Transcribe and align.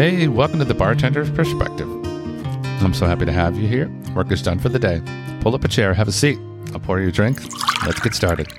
Hey, 0.00 0.28
welcome 0.28 0.58
to 0.60 0.64
the 0.64 0.72
Bartender's 0.72 1.28
Perspective. 1.28 1.86
I'm 2.82 2.94
so 2.94 3.04
happy 3.04 3.26
to 3.26 3.32
have 3.32 3.58
you 3.58 3.68
here. 3.68 3.90
Work 4.14 4.32
is 4.32 4.40
done 4.40 4.58
for 4.58 4.70
the 4.70 4.78
day. 4.78 5.02
Pull 5.42 5.54
up 5.54 5.62
a 5.62 5.68
chair, 5.68 5.92
have 5.92 6.08
a 6.08 6.12
seat. 6.12 6.38
I'll 6.72 6.80
pour 6.80 7.00
you 7.00 7.08
a 7.08 7.12
drink. 7.12 7.38
Let's 7.84 8.00
get 8.00 8.14
started. 8.14 8.50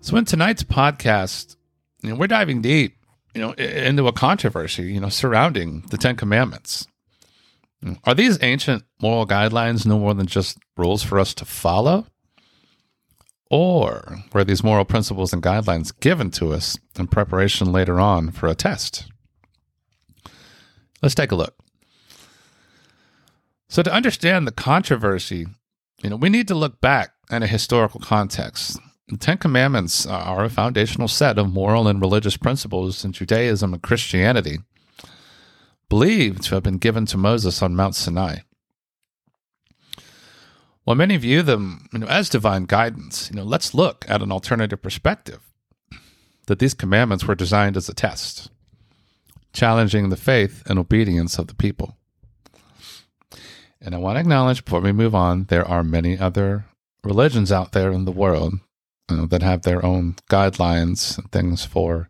So, 0.00 0.16
in 0.16 0.24
tonight's 0.24 0.62
podcast, 0.62 1.56
you 2.02 2.08
know, 2.08 2.16
we're 2.16 2.28
diving 2.28 2.62
deep, 2.62 2.96
you 3.34 3.42
know, 3.42 3.52
into 3.52 4.06
a 4.06 4.12
controversy, 4.14 4.84
you 4.84 5.00
know, 5.00 5.10
surrounding 5.10 5.82
the 5.90 5.98
Ten 5.98 6.16
Commandments. 6.16 6.88
Are 8.04 8.14
these 8.14 8.42
ancient 8.42 8.84
moral 9.02 9.26
guidelines 9.26 9.84
no 9.84 9.98
more 9.98 10.14
than 10.14 10.24
just 10.24 10.56
rules 10.78 11.02
for 11.02 11.20
us 11.20 11.34
to 11.34 11.44
follow? 11.44 12.06
Or 13.52 14.24
were 14.32 14.44
these 14.44 14.64
moral 14.64 14.86
principles 14.86 15.34
and 15.34 15.42
guidelines 15.42 15.92
given 16.00 16.30
to 16.32 16.54
us 16.54 16.78
in 16.98 17.06
preparation 17.06 17.70
later 17.70 18.00
on 18.00 18.30
for 18.30 18.48
a 18.48 18.54
test? 18.54 19.04
Let's 21.02 21.14
take 21.14 21.32
a 21.32 21.36
look. 21.36 21.54
So, 23.68 23.82
to 23.82 23.92
understand 23.92 24.46
the 24.46 24.52
controversy, 24.52 25.46
you 26.02 26.08
know, 26.08 26.16
we 26.16 26.30
need 26.30 26.48
to 26.48 26.54
look 26.54 26.80
back 26.80 27.10
in 27.30 27.42
a 27.42 27.46
historical 27.46 28.00
context. 28.00 28.78
The 29.08 29.18
Ten 29.18 29.36
Commandments 29.36 30.06
are 30.06 30.44
a 30.44 30.50
foundational 30.50 31.08
set 31.08 31.38
of 31.38 31.52
moral 31.52 31.88
and 31.88 32.00
religious 32.00 32.38
principles 32.38 33.04
in 33.04 33.12
Judaism 33.12 33.74
and 33.74 33.82
Christianity, 33.82 34.60
believed 35.90 36.44
to 36.44 36.54
have 36.54 36.62
been 36.62 36.78
given 36.78 37.04
to 37.06 37.18
Moses 37.18 37.60
on 37.60 37.76
Mount 37.76 37.96
Sinai. 37.96 38.38
While 40.84 40.96
many 40.96 41.16
view 41.16 41.42
them 41.42 41.88
you 41.92 42.00
know, 42.00 42.06
as 42.06 42.28
divine 42.28 42.64
guidance, 42.64 43.30
you 43.30 43.36
know, 43.36 43.44
let's 43.44 43.74
look 43.74 44.04
at 44.08 44.22
an 44.22 44.32
alternative 44.32 44.82
perspective 44.82 45.40
that 46.46 46.58
these 46.58 46.74
commandments 46.74 47.24
were 47.24 47.36
designed 47.36 47.76
as 47.76 47.88
a 47.88 47.94
test, 47.94 48.50
challenging 49.52 50.08
the 50.08 50.16
faith 50.16 50.62
and 50.66 50.78
obedience 50.78 51.38
of 51.38 51.46
the 51.46 51.54
people. 51.54 51.96
And 53.80 53.94
I 53.94 53.98
want 53.98 54.16
to 54.16 54.20
acknowledge 54.20 54.64
before 54.64 54.80
we 54.80 54.92
move 54.92 55.14
on, 55.14 55.44
there 55.44 55.66
are 55.66 55.84
many 55.84 56.18
other 56.18 56.66
religions 57.04 57.52
out 57.52 57.72
there 57.72 57.92
in 57.92 58.04
the 58.04 58.12
world 58.12 58.54
you 59.08 59.16
know, 59.16 59.26
that 59.26 59.42
have 59.42 59.62
their 59.62 59.84
own 59.84 60.16
guidelines 60.30 61.18
and 61.18 61.30
things 61.30 61.64
for 61.64 62.08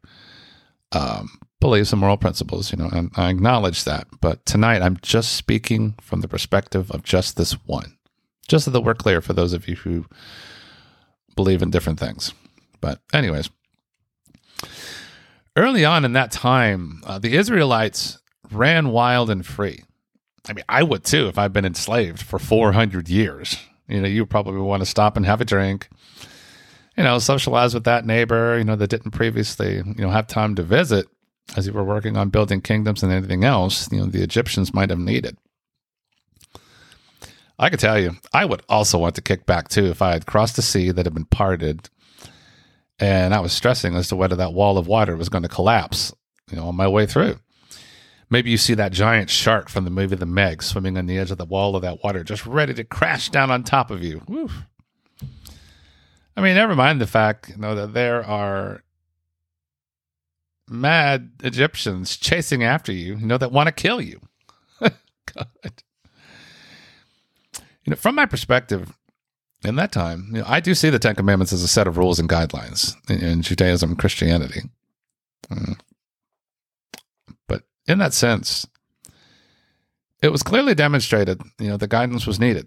um, 0.92 1.38
beliefs 1.60 1.92
and 1.92 2.00
moral 2.00 2.19
principles. 2.19 2.72
You 2.72 2.78
know, 2.78 2.91
and 2.92 3.10
I 3.16 3.30
acknowledge 3.30 3.84
that. 3.84 4.06
But 4.20 4.44
tonight, 4.47 4.82
I'm 4.82 4.98
just 5.02 5.32
speaking 5.32 5.94
from 6.00 6.20
the 6.20 6.28
perspective 6.28 6.91
of 6.91 7.02
just 7.02 7.36
this 7.36 7.52
one 7.66 7.97
just 8.53 8.67
so 8.67 8.70
that 8.70 8.83
we're 8.83 8.95
clear 8.95 9.22
for 9.22 9.33
those 9.33 9.55
of 9.55 9.67
you 9.67 9.77
who 9.77 10.05
believe 11.34 11.62
in 11.62 11.70
different 11.70 11.98
things. 11.98 12.34
But, 12.83 13.00
anyways, 13.14 13.48
early 15.56 15.86
on 15.86 16.05
in 16.05 16.12
that 16.12 16.31
time, 16.31 17.00
uh, 17.06 17.19
the 17.19 17.34
Israelites 17.34 18.19
ran 18.50 18.91
wild 18.91 19.31
and 19.31 19.44
free. 19.44 19.84
I 20.47 20.53
mean, 20.53 20.67
I 20.69 20.83
would 20.83 21.03
too 21.03 21.28
if 21.28 21.39
I'd 21.39 21.55
been 21.55 21.64
enslaved 21.64 22.20
for 22.20 22.39
400 22.39 23.09
years. 23.09 23.56
You 23.89 24.03
know, 24.03 24.09
you 24.09 24.27
probably 24.27 24.61
want 24.61 24.83
to 24.83 24.87
stop 24.87 25.16
and 25.16 25.25
have 25.25 25.41
a 25.41 25.47
drink, 25.47 25.89
you 26.94 27.05
know, 27.05 27.19
socialize 27.20 27.72
with 27.72 27.84
that 27.84 28.05
neighbor, 28.05 28.59
you 28.59 28.64
know, 28.64 28.77
that 28.77 28.91
didn't 28.91 29.12
previously, 29.12 29.77
you 29.77 29.94
know, 29.97 30.11
have 30.11 30.27
time 30.27 30.55
to 30.56 30.62
visit 30.62 31.06
as 31.56 31.66
you 31.66 31.72
were 31.72 31.84
working 31.84 32.19
on 32.19 32.28
building 32.28 32.61
kingdoms 32.61 33.03
and 33.03 33.11
anything 33.11 33.44
else, 33.44 33.91
you 33.91 33.98
know, 33.98 34.06
the 34.06 34.22
Egyptians 34.22 34.75
might 34.75 34.91
have 34.91 34.98
needed. 34.98 35.39
I 37.58 37.70
could 37.70 37.81
tell 37.81 37.98
you, 37.98 38.17
I 38.33 38.45
would 38.45 38.62
also 38.69 38.98
want 38.98 39.14
to 39.17 39.22
kick 39.22 39.47
back 39.47 39.69
too 39.69 39.86
if 39.86 40.03
I 40.03 40.12
had 40.12 40.27
crossed 40.27 40.58
a 40.58 40.62
sea 40.62 40.91
that 40.91 41.06
had 41.06 41.14
been 41.14 41.27
parted 41.27 41.89
and 42.98 43.34
I 43.34 43.41
was 43.41 43.53
stressing 43.53 43.94
as 43.94 44.09
to 44.09 44.17
whether 44.17 44.36
that 44.36 44.53
wall 44.53 44.78
of 44.78 44.86
water 44.86 45.17
was 45.17 45.28
going 45.28 45.42
to 45.42 45.48
collapse, 45.48 46.14
you 46.50 46.56
know, 46.56 46.69
on 46.69 46.77
my 46.77 46.86
way 46.86 47.06
through. 47.06 47.39
Maybe 48.31 48.50
you 48.50 48.56
see 48.56 48.75
that 48.75 48.92
giant 48.92 49.28
shark 49.28 49.69
from 49.69 49.84
the 49.84 49.91
movie 49.91 50.16
The 50.16 50.25
Meg 50.25 50.62
swimming 50.62 50.97
on 50.97 51.06
the 51.06 51.19
edge 51.19 51.31
of 51.31 51.38
the 51.38 51.44
wall 51.44 51.76
of 51.76 51.82
that 51.82 52.03
water, 52.03 52.25
just 52.25 52.47
ready 52.47 52.72
to 52.75 52.84
crash 52.84 53.28
down 53.28 53.50
on 53.50 53.62
top 53.62 53.91
of 53.91 54.03
you. 54.03 54.22
Woo. 54.26 54.49
I 56.37 56.41
mean, 56.41 56.55
never 56.55 56.75
mind 56.75 57.00
the 57.00 57.06
fact, 57.06 57.50
you 57.50 57.56
know, 57.56 57.75
that 57.75 57.93
there 57.93 58.25
are 58.25 58.82
mad 60.69 61.32
Egyptians 61.43 62.16
chasing 62.16 62.62
after 62.62 62.93
you, 62.93 63.16
you 63.16 63.26
know, 63.26 63.37
that 63.37 63.53
want 63.53 63.66
to 63.66 63.72
kill 63.72 64.00
you. 64.00 64.21
God. 64.81 65.82
Know, 67.92 67.97
from 67.97 68.14
my 68.14 68.26
perspective, 68.26 68.97
in 69.64 69.76
that 69.76 69.92
time, 69.92 70.28
you 70.32 70.41
know, 70.41 70.44
I 70.47 70.60
do 70.60 70.75
see 70.75 70.91
the 70.91 70.98
Ten 70.98 71.14
Commandments 71.14 71.53
as 71.53 71.62
a 71.62 71.69
set 71.69 71.86
of 71.86 71.98
rules 71.98 72.19
and 72.19 72.28
guidelines 72.28 72.97
in, 73.08 73.22
in 73.22 73.42
Judaism 73.42 73.91
and 73.91 73.98
Christianity. 73.98 74.62
Mm. 75.50 75.78
But 77.47 77.62
in 77.86 77.98
that 77.98 78.14
sense, 78.14 78.66
it 80.22 80.32
was 80.32 80.42
clearly 80.42 80.75
demonstrated, 80.75 81.42
you 81.58 81.69
know, 81.69 81.76
the 81.76 81.86
guidance 81.86 82.26
was 82.26 82.41
needed. 82.41 82.66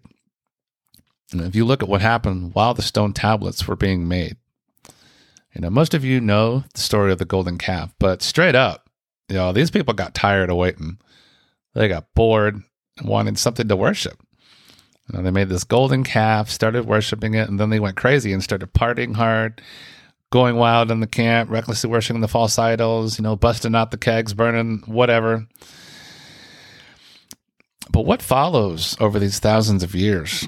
And 1.31 1.41
if 1.41 1.55
you 1.55 1.65
look 1.65 1.81
at 1.81 1.89
what 1.89 2.01
happened 2.01 2.53
while 2.53 2.75
the 2.75 2.81
stone 2.83 3.11
tablets 3.11 3.67
were 3.67 3.75
being 3.75 4.07
made, 4.07 4.37
you 5.55 5.61
know, 5.61 5.69
most 5.69 5.93
of 5.93 6.05
you 6.05 6.21
know 6.21 6.65
the 6.73 6.81
story 6.81 7.11
of 7.11 7.17
the 7.17 7.25
golden 7.25 7.57
calf, 7.57 7.95
but 7.99 8.21
straight 8.21 8.55
up, 8.55 8.89
you 9.27 9.35
know, 9.35 9.51
these 9.51 9.71
people 9.71 9.93
got 9.95 10.13
tired 10.13 10.51
of 10.51 10.57
waiting. 10.57 10.99
They 11.73 11.87
got 11.87 12.13
bored 12.13 12.61
and 12.97 13.09
wanted 13.09 13.39
something 13.39 13.67
to 13.67 13.75
worship. 13.75 14.21
They 15.07 15.31
made 15.31 15.49
this 15.49 15.63
golden 15.63 16.03
calf, 16.03 16.49
started 16.49 16.85
worshiping 16.85 17.35
it, 17.35 17.47
and 17.47 17.59
then 17.59 17.69
they 17.69 17.79
went 17.79 17.95
crazy 17.95 18.33
and 18.33 18.43
started 18.43 18.73
partying 18.73 19.15
hard, 19.15 19.61
going 20.31 20.55
wild 20.55 20.91
in 20.91 20.99
the 20.99 21.07
camp, 21.07 21.49
recklessly 21.49 21.89
worshiping 21.89 22.21
the 22.21 22.27
false 22.27 22.57
idols, 22.57 23.17
you 23.17 23.23
know, 23.23 23.35
busting 23.35 23.75
out 23.75 23.91
the 23.91 23.97
kegs, 23.97 24.33
burning 24.33 24.81
whatever. 24.85 25.47
But 27.91 28.05
what 28.05 28.21
follows 28.21 28.97
over 28.99 29.19
these 29.19 29.39
thousands 29.39 29.83
of 29.83 29.95
years, 29.95 30.47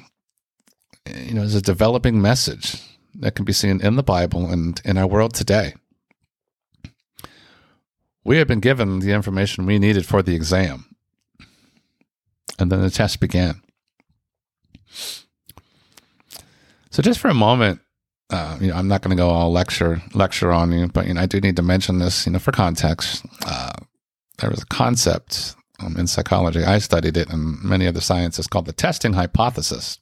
you 1.16 1.36
know, 1.36 1.44
is 1.44 1.56
a 1.56 1.62
developing 1.62 2.22
message 2.22 2.82
that 3.20 3.36
can 3.36 3.46
be 3.46 3.54
seen 3.54 3.80
in 3.82 3.96
the 3.96 4.04
Bible 4.04 4.52
and 4.52 4.82
in 4.84 4.98
our 4.98 5.08
world 5.08 5.34
today. 5.34 5.76
We 8.24 8.38
had 8.38 8.48
been 8.48 8.60
given 8.60 9.00
the 9.00 9.14
information 9.14 9.66
we 9.66 9.80
needed 9.80 10.06
for 10.06 10.22
the 10.22 10.36
exam, 10.36 10.86
and 12.60 12.72
then 12.72 12.82
the 12.82 12.90
test 12.90 13.22
began. 13.22 13.62
So 16.98 17.04
just 17.04 17.20
for 17.20 17.28
a 17.28 17.36
moment, 17.36 17.80
uh, 18.32 18.58
you 18.60 18.70
know, 18.70 18.74
I'm 18.74 18.88
not 18.88 19.04
going 19.04 19.16
to 19.16 19.22
go 19.22 19.30
all 19.30 19.52
lecture 19.52 20.02
lecture 20.16 20.52
on 20.52 20.72
you, 20.72 20.88
but 20.88 21.06
you 21.06 21.14
know, 21.14 21.22
I 21.22 21.28
do 21.28 21.40
need 21.40 21.56
to 21.58 21.62
mention 21.62 22.00
this, 22.00 22.26
you 22.26 22.32
know, 22.32 22.40
for 22.40 22.52
context. 22.52 23.24
Uh, 23.46 23.74
there 24.40 24.50
was 24.50 24.64
a 24.64 24.66
concept 24.66 25.56
um, 25.80 25.96
in 25.96 26.08
psychology. 26.08 26.64
I 26.64 26.80
studied 26.80 27.16
it 27.16 27.30
in 27.30 27.60
many 27.62 27.86
other 27.86 28.02
sciences 28.02 28.48
called 28.48 28.66
the 28.66 28.74
testing 28.74 29.14
hypothesis. 29.14 30.00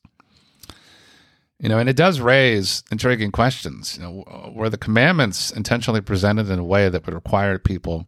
You 1.59 1.67
know, 1.67 1.79
and 1.79 1.89
it 1.89 1.97
does 1.97 2.21
raise 2.21 2.81
intriguing 2.89 3.33
questions. 3.33 3.97
You 3.97 4.03
know, 4.03 4.53
were 4.55 4.69
the 4.69 4.77
commandments 4.77 5.51
intentionally 5.51 5.99
presented 5.99 6.49
in 6.49 6.59
a 6.59 6.63
way 6.63 6.87
that 6.87 7.05
would 7.05 7.13
require 7.13 7.59
people 7.59 8.07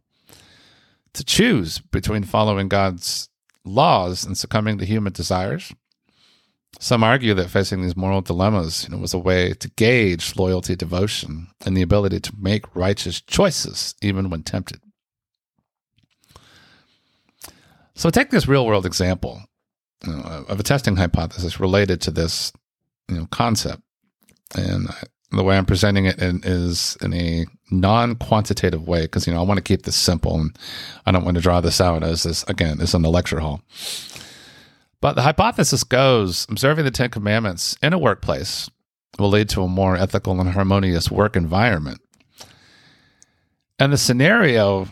to 1.12 1.26
choose 1.26 1.80
between 1.80 2.24
following 2.24 2.70
God's 2.70 3.28
laws 3.66 4.24
and 4.24 4.38
succumbing 4.38 4.78
to 4.78 4.86
human 4.86 5.12
desires? 5.12 5.74
Some 6.80 7.04
argue 7.04 7.34
that 7.34 7.50
facing 7.50 7.82
these 7.82 7.96
moral 7.96 8.22
dilemmas 8.22 8.84
you 8.84 8.90
know, 8.90 9.02
was 9.02 9.14
a 9.14 9.20
way 9.20 9.54
to 9.54 9.70
gauge 9.72 10.36
loyalty, 10.36 10.76
devotion, 10.76 11.48
and 11.66 11.76
the 11.76 11.82
ability 11.82 12.20
to 12.20 12.34
make 12.40 12.76
righteous 12.76 13.20
choices 13.22 13.96
even 14.02 14.30
when 14.30 14.44
tempted. 14.44 14.80
So, 17.96 18.12
take 18.12 18.30
this 18.30 18.48
real 18.48 18.66
world 18.66 18.86
example 18.86 19.42
you 20.06 20.14
know, 20.14 20.46
of 20.48 20.60
a 20.60 20.64
testing 20.64 20.98
hypothesis 20.98 21.60
related 21.60 22.00
to 22.02 22.12
this 22.12 22.54
you 23.10 23.18
know, 23.18 23.28
concept. 23.32 23.82
And 24.56 24.88
the 25.32 25.44
way 25.44 25.58
I'm 25.58 25.66
presenting 25.66 26.06
it 26.06 26.20
in, 26.22 26.42
is 26.44 26.96
in 27.02 27.14
a 27.14 27.46
non 27.72 28.16
quantitative 28.16 28.88
way 28.88 29.02
because, 29.02 29.26
you 29.26 29.34
know, 29.34 29.40
I 29.40 29.44
want 29.44 29.58
to 29.58 29.64
keep 29.64 29.84
this 29.84 29.96
simple 29.96 30.36
and 30.36 30.58
I 31.06 31.12
don't 31.12 31.26
want 31.26 31.36
to 31.36 31.42
draw 31.42 31.60
this 31.60 31.82
out 31.82 32.04
as 32.04 32.24
this, 32.24 32.44
again, 32.44 32.80
is 32.80 32.94
in 32.94 33.02
the 33.02 33.10
lecture 33.10 33.40
hall. 33.40 33.62
But 35.02 35.16
the 35.16 35.22
hypothesis 35.22 35.84
goes 35.84 36.48
observing 36.50 36.86
the 36.86 36.92
Ten 36.92 37.10
Commandments 37.10 37.78
in 37.82 37.94
a 37.94 38.00
workplace 38.00 38.70
will 39.20 39.30
lead 39.30 39.50
to 39.50 39.64
a 39.64 39.68
more 39.68 39.96
ethical 39.96 40.40
and 40.40 40.50
harmonious 40.50 41.12
work 41.12 41.36
environment. 41.36 42.02
And 43.80 43.94
the 43.94 43.98
scenario, 43.98 44.88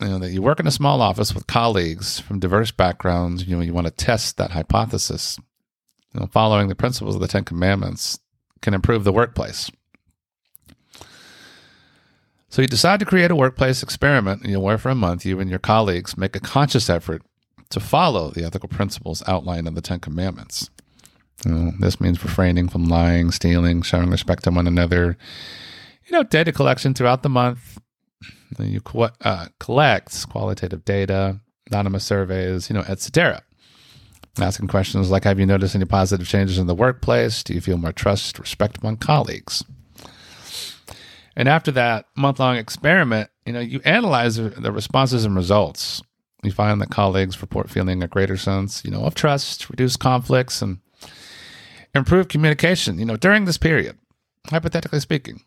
you 0.00 0.08
know, 0.08 0.18
that 0.18 0.30
you 0.30 0.40
work 0.40 0.60
in 0.60 0.66
a 0.66 0.72
small 0.72 1.02
office 1.02 1.34
with 1.34 1.46
colleagues 1.46 2.18
from 2.18 2.40
diverse 2.40 2.70
backgrounds, 2.70 3.46
you 3.46 3.56
know, 3.56 3.62
you 3.62 3.74
want 3.74 3.86
to 3.86 3.92
test 3.92 4.38
that 4.38 4.52
hypothesis. 4.52 5.38
You 6.14 6.20
know, 6.20 6.26
following 6.26 6.68
the 6.68 6.74
principles 6.74 7.14
of 7.14 7.20
the 7.20 7.28
Ten 7.28 7.44
Commandments 7.44 8.18
can 8.62 8.72
improve 8.72 9.04
the 9.04 9.12
workplace. 9.12 9.70
So 12.48 12.62
you 12.62 12.68
decide 12.68 13.00
to 13.00 13.06
create 13.06 13.30
a 13.30 13.36
workplace 13.36 13.82
experiment, 13.82 14.40
and 14.40 14.50
you 14.50 14.56
know, 14.56 14.62
where 14.62 14.78
for 14.78 14.88
a 14.88 14.94
month 14.94 15.26
you 15.26 15.40
and 15.40 15.50
your 15.50 15.58
colleagues 15.58 16.16
make 16.16 16.34
a 16.34 16.40
conscious 16.40 16.88
effort 16.88 17.22
to 17.70 17.80
follow 17.80 18.30
the 18.30 18.44
ethical 18.44 18.68
principles 18.68 19.22
outlined 19.26 19.66
in 19.66 19.74
the 19.74 19.80
Ten 19.80 20.00
Commandments. 20.00 20.70
You 21.44 21.50
know, 21.52 21.72
this 21.80 22.00
means 22.00 22.22
refraining 22.22 22.68
from 22.68 22.86
lying, 22.86 23.30
stealing, 23.30 23.82
showing 23.82 24.10
respect 24.10 24.44
to 24.44 24.50
one 24.50 24.66
another, 24.66 25.16
you 26.06 26.12
know, 26.12 26.22
data 26.22 26.52
collection 26.52 26.94
throughout 26.94 27.22
the 27.22 27.28
month, 27.28 27.78
You 28.58 28.80
co- 28.80 29.10
uh, 29.20 29.46
collect 29.60 30.28
qualitative 30.28 30.84
data, 30.84 31.40
anonymous 31.70 32.04
surveys, 32.04 32.70
you 32.70 32.74
know, 32.74 32.84
etc. 32.88 33.42
Asking 34.38 34.68
questions 34.68 35.10
like 35.10 35.24
Have 35.24 35.40
you 35.40 35.46
noticed 35.46 35.74
any 35.74 35.84
positive 35.84 36.26
changes 36.26 36.58
in 36.58 36.66
the 36.66 36.74
workplace? 36.74 37.42
Do 37.42 37.54
you 37.54 37.60
feel 37.60 37.76
more 37.76 37.92
trust, 37.92 38.38
respect 38.38 38.78
among 38.78 38.98
colleagues? 38.98 39.64
And 41.36 41.48
after 41.48 41.70
that 41.72 42.06
month 42.16 42.38
long 42.38 42.56
experiment, 42.56 43.28
you 43.44 43.52
know, 43.52 43.60
you 43.60 43.80
analyze 43.84 44.36
the 44.36 44.72
responses 44.72 45.24
and 45.24 45.36
results. 45.36 46.02
You 46.42 46.52
find 46.52 46.80
that 46.80 46.90
colleagues 46.90 47.40
report 47.40 47.70
feeling 47.70 48.02
a 48.02 48.08
greater 48.08 48.36
sense, 48.36 48.84
you 48.84 48.90
know, 48.90 49.04
of 49.04 49.14
trust, 49.14 49.68
reduced 49.70 49.98
conflicts, 49.98 50.62
and 50.62 50.78
improved 51.94 52.28
communication, 52.28 52.98
you 52.98 53.04
know, 53.04 53.16
during 53.16 53.46
this 53.46 53.58
period, 53.58 53.98
hypothetically 54.48 55.00
speaking. 55.00 55.42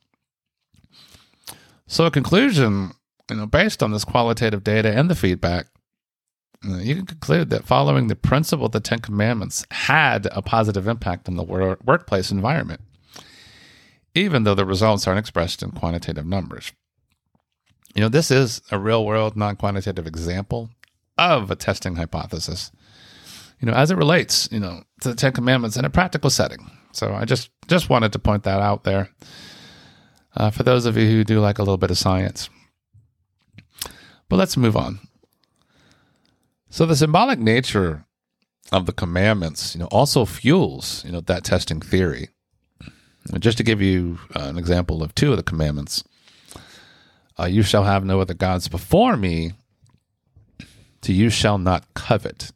So, 1.87 2.05
a 2.05 2.11
conclusion, 2.11 2.91
you 3.29 3.37
know, 3.37 3.45
based 3.45 3.81
on 3.81 3.91
this 3.91 4.03
qualitative 4.03 4.63
data 4.63 4.91
and 4.91 5.09
the 5.09 5.15
feedback, 5.15 5.67
you 6.63 6.95
can 6.95 7.05
conclude 7.05 7.49
that 7.51 7.65
following 7.65 8.07
the 8.07 8.15
principle 8.15 8.65
of 8.65 8.73
the 8.73 8.79
Ten 8.79 8.99
Commandments 8.99 9.65
had 9.71 10.27
a 10.31 10.41
positive 10.41 10.87
impact 10.87 11.29
on 11.29 11.35
the 11.35 11.43
wor- 11.43 11.77
workplace 11.83 12.31
environment, 12.31 12.81
even 14.13 14.43
though 14.43 14.55
the 14.55 14.65
results 14.65 15.07
aren't 15.07 15.19
expressed 15.19 15.63
in 15.63 15.71
quantitative 15.71 16.25
numbers. 16.25 16.73
You 17.95 18.01
know, 18.01 18.09
this 18.09 18.29
is 18.29 18.61
a 18.71 18.77
real 18.77 19.05
world, 19.05 19.35
non 19.35 19.55
quantitative 19.55 20.05
example 20.05 20.69
of 21.19 21.51
a 21.51 21.55
testing 21.55 21.95
hypothesis, 21.95 22.71
you 23.59 23.65
know, 23.67 23.73
as 23.73 23.91
it 23.91 23.97
relates, 23.97 24.49
you 24.51 24.59
know, 24.59 24.83
to 25.01 25.09
the 25.09 25.15
Ten 25.15 25.33
Commandments 25.33 25.77
in 25.77 25.85
a 25.85 25.89
practical 25.89 26.29
setting. 26.29 26.71
So 26.91 27.13
I 27.13 27.25
just 27.25 27.51
just 27.67 27.89
wanted 27.89 28.13
to 28.13 28.19
point 28.19 28.43
that 28.43 28.61
out 28.61 28.83
there 28.83 29.09
uh, 30.35 30.49
for 30.49 30.63
those 30.63 30.85
of 30.85 30.97
you 30.97 31.05
who 31.05 31.23
do 31.23 31.39
like 31.39 31.59
a 31.59 31.61
little 31.61 31.77
bit 31.77 31.91
of 31.91 31.97
science. 31.97 32.49
But 34.27 34.37
let's 34.37 34.57
move 34.57 34.77
on. 34.77 34.99
So 36.69 36.85
the 36.85 36.95
symbolic 36.95 37.39
nature 37.39 38.05
of 38.71 38.85
the 38.85 38.93
commandments, 38.93 39.75
you 39.75 39.79
know, 39.79 39.87
also 39.87 40.25
fuels, 40.25 41.03
you 41.03 41.11
know, 41.11 41.21
that 41.21 41.43
testing 41.43 41.81
theory. 41.81 42.29
Just 43.39 43.57
to 43.57 43.63
give 43.63 43.81
you 43.81 44.19
uh, 44.35 44.43
an 44.43 44.57
example 44.57 45.03
of 45.03 45.13
two 45.13 45.31
of 45.31 45.37
the 45.37 45.43
commandments, 45.43 46.03
uh, 47.39 47.45
you 47.45 47.63
shall 47.63 47.83
have 47.83 48.05
no 48.05 48.21
other 48.21 48.33
gods 48.33 48.67
before 48.67 49.17
me. 49.17 49.53
To 51.01 51.13
you 51.13 51.29
shall 51.29 51.57
not 51.57 51.93
covet. 51.93 52.51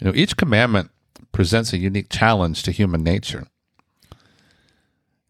You 0.00 0.06
know, 0.06 0.14
each 0.14 0.36
commandment 0.36 0.90
presents 1.32 1.72
a 1.72 1.78
unique 1.78 2.08
challenge 2.08 2.62
to 2.62 2.70
human 2.70 3.02
nature. 3.02 3.46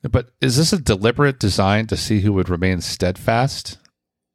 But 0.02 0.31
is 0.40 0.56
this 0.56 0.73
a 0.73 0.79
deliberate 0.79 1.40
design 1.40 1.87
to 1.88 1.96
see 1.96 2.20
who 2.20 2.32
would 2.35 2.49
remain 2.49 2.81
steadfast 2.81 3.79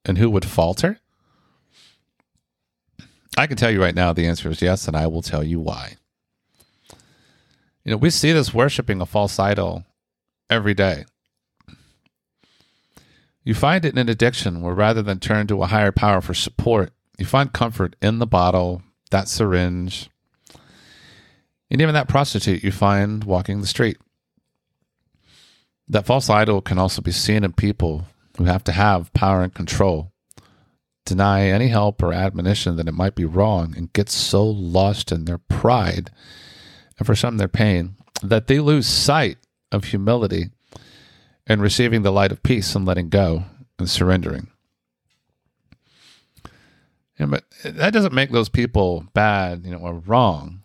and 0.03 0.17
who 0.17 0.29
would 0.29 0.45
falter? 0.45 0.99
I 3.37 3.47
can 3.47 3.57
tell 3.57 3.71
you 3.71 3.81
right 3.81 3.95
now 3.95 4.13
the 4.13 4.27
answer 4.27 4.49
is 4.49 4.61
yes, 4.61 4.87
and 4.87 4.95
I 4.95 5.07
will 5.07 5.21
tell 5.21 5.43
you 5.43 5.59
why. 5.59 5.95
You 7.83 7.91
know, 7.91 7.97
we 7.97 8.09
see 8.09 8.31
this 8.31 8.53
worshiping 8.53 9.01
a 9.01 9.05
false 9.05 9.39
idol 9.39 9.85
every 10.49 10.73
day. 10.73 11.05
You 13.43 13.53
find 13.53 13.83
it 13.83 13.97
in 13.97 14.09
addiction 14.09 14.61
where 14.61 14.73
rather 14.73 15.01
than 15.01 15.19
turn 15.19 15.47
to 15.47 15.63
a 15.63 15.67
higher 15.67 15.91
power 15.91 16.21
for 16.21 16.33
support, 16.33 16.93
you 17.23 17.27
find 17.27 17.53
comfort 17.53 17.95
in 18.01 18.19
the 18.19 18.27
bottle, 18.27 18.81
that 19.09 19.29
syringe, 19.29 20.09
and 21.71 21.81
even 21.81 21.93
that 21.93 22.09
prostitute 22.09 22.65
you 22.65 22.71
find 22.71 23.23
walking 23.23 23.61
the 23.61 23.67
street. 23.67 23.97
That 25.87 26.05
false 26.05 26.29
idol 26.29 26.61
can 26.61 26.77
also 26.77 27.01
be 27.01 27.13
seen 27.13 27.45
in 27.45 27.53
people 27.53 28.07
who 28.37 28.43
have 28.43 28.61
to 28.65 28.73
have 28.73 29.13
power 29.13 29.41
and 29.41 29.53
control 29.53 30.11
deny 31.05 31.45
any 31.45 31.69
help 31.69 32.03
or 32.03 32.11
admonition 32.11 32.75
that 32.75 32.89
it 32.89 32.93
might 32.93 33.15
be 33.15 33.23
wrong 33.23 33.73
and 33.77 33.93
get 33.93 34.09
so 34.09 34.43
lost 34.43 35.09
in 35.09 35.23
their 35.23 35.37
pride 35.37 36.11
and 36.97 37.05
for 37.05 37.15
some 37.15 37.37
their 37.37 37.47
pain 37.47 37.95
that 38.21 38.47
they 38.47 38.59
lose 38.59 38.85
sight 38.85 39.37
of 39.71 39.85
humility 39.85 40.49
and 41.47 41.61
receiving 41.61 42.01
the 42.01 42.11
light 42.11 42.33
of 42.33 42.43
peace 42.43 42.75
and 42.75 42.85
letting 42.85 43.07
go 43.07 43.45
and 43.79 43.89
surrendering. 43.89 44.49
But 47.19 47.43
that 47.63 47.93
doesn't 47.93 48.13
make 48.13 48.31
those 48.31 48.49
people 48.49 49.05
bad, 49.13 49.65
you 49.65 49.71
know, 49.71 49.77
or 49.77 49.93
wrong. 49.93 50.61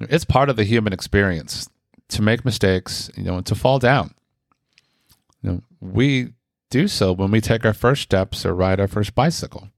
It's 0.00 0.24
part 0.24 0.48
of 0.48 0.56
the 0.56 0.64
human 0.64 0.92
experience 0.92 1.68
to 2.08 2.22
make 2.22 2.44
mistakes, 2.44 3.10
you 3.16 3.22
know, 3.22 3.36
and 3.36 3.46
to 3.46 3.54
fall 3.54 3.78
down. 3.78 4.14
You 5.42 5.50
know, 5.50 5.62
we 5.80 6.32
do 6.70 6.88
so 6.88 7.12
when 7.12 7.30
we 7.30 7.40
take 7.40 7.64
our 7.64 7.72
first 7.72 8.02
steps 8.02 8.44
or 8.44 8.54
ride 8.54 8.80
our 8.80 8.88
first 8.88 9.14
bicycle. 9.14 9.68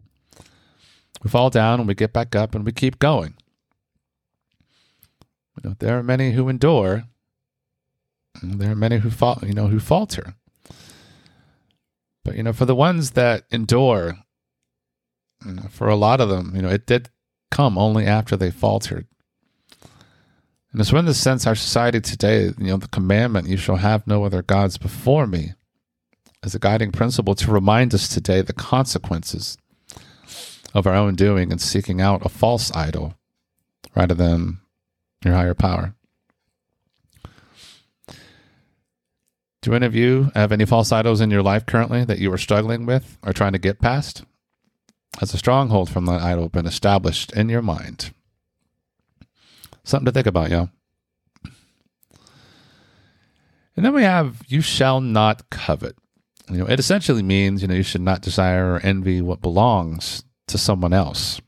We 1.23 1.31
fall 1.31 1.51
down 1.51 1.79
and 1.81 1.89
we 1.89 1.95
get 1.95 2.13
back 2.13 2.35
up 2.35 2.55
and 2.55 2.65
we 2.65 2.73
keep 2.73 2.99
going. 2.99 3.35
You 5.63 5.71
know, 5.71 5.77
there 5.79 5.99
are 5.99 6.03
many 6.03 6.33
who 6.33 6.49
endure. 6.49 7.05
there 8.43 8.73
are 8.73 8.77
many 8.77 8.99
who 8.99 9.11
fall, 9.11 9.39
you 9.43 9.53
know, 9.53 9.69
who 9.69 9.79
falter. 9.79 10.35
But 12.25 12.37
you 12.37 12.43
know, 12.43 12.53
for 12.53 12.65
the 12.65 12.75
ones 12.75 13.13
that 13.13 13.45
endure, 13.51 14.17
know, 15.45 15.69
for 15.71 15.89
a 15.89 15.97
lot 15.97 16.21
of 16.21 16.29
them, 16.29 16.53
you 16.55 16.63
know, 16.63 16.69
it 16.69 16.87
did 16.87 17.11
come 17.51 17.77
only 17.77 18.07
after 18.07 18.37
they 18.37 18.51
faltered. 18.51 19.07
And 20.73 20.81
it's 20.81 20.93
in 20.93 21.05
the 21.05 21.15
sense 21.15 21.47
our 21.47 21.55
society 21.55 22.01
today, 22.01 22.45
you 22.45 22.55
know, 22.59 22.79
the 22.79 22.89
commandment, 22.89 23.49
you 23.49 23.59
shall 23.59 23.77
have 23.77 24.07
no 24.07 24.25
other 24.25 24.43
gods 24.43 24.79
before 24.79 25.27
me, 25.27 25.53
as 26.43 26.55
a 26.55 26.59
guiding 26.59 26.93
principle 26.93 27.35
to 27.35 27.51
remind 27.51 27.95
us 27.95 28.09
today 28.09 28.41
the 28.41 28.53
consequences 28.53 29.59
of 30.75 30.87
our 30.87 30.95
own 30.95 31.15
doing 31.15 31.53
and 31.53 31.61
seeking 31.61 32.01
out 32.01 32.25
a 32.25 32.29
false 32.29 32.75
idol 32.75 33.15
rather 33.95 34.15
than 34.15 34.59
your 35.25 35.35
higher 35.35 35.55
power. 35.55 35.95
Do 39.61 39.75
any 39.75 39.87
of 39.87 39.95
you 39.95 40.33
have 40.35 40.51
any 40.51 40.65
false 40.65 40.91
idols 40.91 41.21
in 41.21 41.31
your 41.31 41.43
life 41.43 41.67
currently 41.67 42.05
that 42.05 42.19
you 42.19 42.33
are 42.33 42.39
struggling 42.39 42.85
with 42.85 43.19
or 43.23 43.33
trying 43.33 43.53
to 43.53 43.59
get 43.59 43.81
past? 43.81 44.25
Has 45.21 45.35
a 45.35 45.39
stronghold 45.39 45.91
from 45.91 46.07
that 46.07 46.23
idol 46.23 46.49
been 46.49 46.67
established 46.67 47.33
in 47.33 47.49
your 47.49 47.63
mind? 47.63 48.13
Something 49.85 50.07
to 50.07 50.13
think 50.13 50.27
about, 50.27 50.51
y'all. 50.51 50.71
And 53.77 53.85
then 53.85 53.95
we 53.95 54.03
have, 54.03 54.43
you 54.49 54.61
shall 54.61 55.01
not 55.01 55.49
covet. 55.51 55.97
You 56.51 56.59
know, 56.59 56.67
it 56.67 56.79
essentially 56.79 57.23
means, 57.23 57.63
you 57.63 57.69
know, 57.69 57.75
you 57.75 57.83
should 57.83 58.01
not 58.01 58.21
desire 58.21 58.75
or 58.75 58.81
envy 58.81 59.23
what 59.23 59.41
belongs 59.41 60.25
to 60.49 60.59
someone 60.59 60.93
else. 60.93 61.41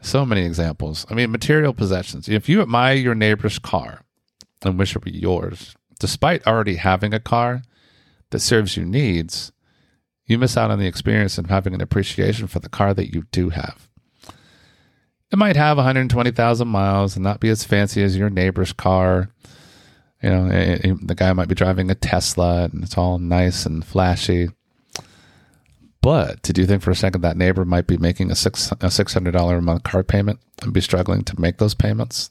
So 0.00 0.24
many 0.24 0.44
examples. 0.44 1.04
I 1.10 1.14
mean, 1.14 1.30
material 1.30 1.74
possessions. 1.74 2.28
If 2.28 2.48
you 2.48 2.62
admire 2.62 2.94
your 2.94 3.14
neighbor's 3.14 3.58
car 3.58 4.02
and 4.62 4.78
wish 4.78 4.96
it 4.96 5.04
were 5.04 5.10
yours, 5.10 5.74
despite 5.98 6.46
already 6.46 6.76
having 6.76 7.12
a 7.12 7.20
car 7.20 7.62
that 8.30 8.38
serves 8.38 8.76
your 8.76 8.86
needs, 8.86 9.52
you 10.28 10.38
miss 10.38 10.56
out 10.56 10.70
on 10.70 10.78
the 10.78 10.86
experience 10.86 11.38
of 11.38 11.46
having 11.46 11.74
an 11.74 11.80
appreciation 11.80 12.46
for 12.46 12.60
the 12.60 12.68
car 12.68 12.94
that 12.94 13.12
you 13.14 13.24
do 13.32 13.50
have. 13.50 13.88
It 15.30 15.38
might 15.38 15.56
have 15.56 15.76
120,000 15.76 16.68
miles 16.68 17.16
and 17.16 17.24
not 17.24 17.40
be 17.40 17.48
as 17.48 17.64
fancy 17.64 18.02
as 18.02 18.16
your 18.16 18.30
neighbor's 18.30 18.72
car 18.72 19.28
you 20.22 20.30
know, 20.30 20.46
it, 20.46 20.84
it, 20.84 21.06
the 21.06 21.14
guy 21.14 21.32
might 21.32 21.48
be 21.48 21.54
driving 21.54 21.90
a 21.90 21.94
Tesla 21.94 22.64
and 22.64 22.82
it's 22.82 22.98
all 22.98 23.18
nice 23.18 23.66
and 23.66 23.84
flashy. 23.84 24.48
But 26.00 26.42
did 26.42 26.58
you 26.58 26.66
think 26.66 26.82
for 26.82 26.90
a 26.90 26.96
second 26.96 27.20
that 27.20 27.36
neighbor 27.36 27.64
might 27.64 27.86
be 27.86 27.96
making 27.96 28.30
a 28.30 28.34
six 28.34 28.72
a 28.80 28.90
six 28.90 29.14
hundred 29.14 29.32
dollar 29.32 29.58
a 29.58 29.62
month 29.62 29.82
car 29.82 30.02
payment 30.02 30.40
and 30.62 30.72
be 30.72 30.80
struggling 30.80 31.22
to 31.24 31.40
make 31.40 31.58
those 31.58 31.74
payments 31.74 32.30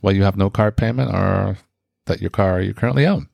while 0.00 0.14
you 0.14 0.22
have 0.22 0.36
no 0.36 0.50
car 0.50 0.70
payment 0.70 1.12
or 1.12 1.58
that 2.06 2.20
your 2.20 2.30
car 2.30 2.60
you 2.60 2.74
currently 2.74 3.06
own? 3.06 3.28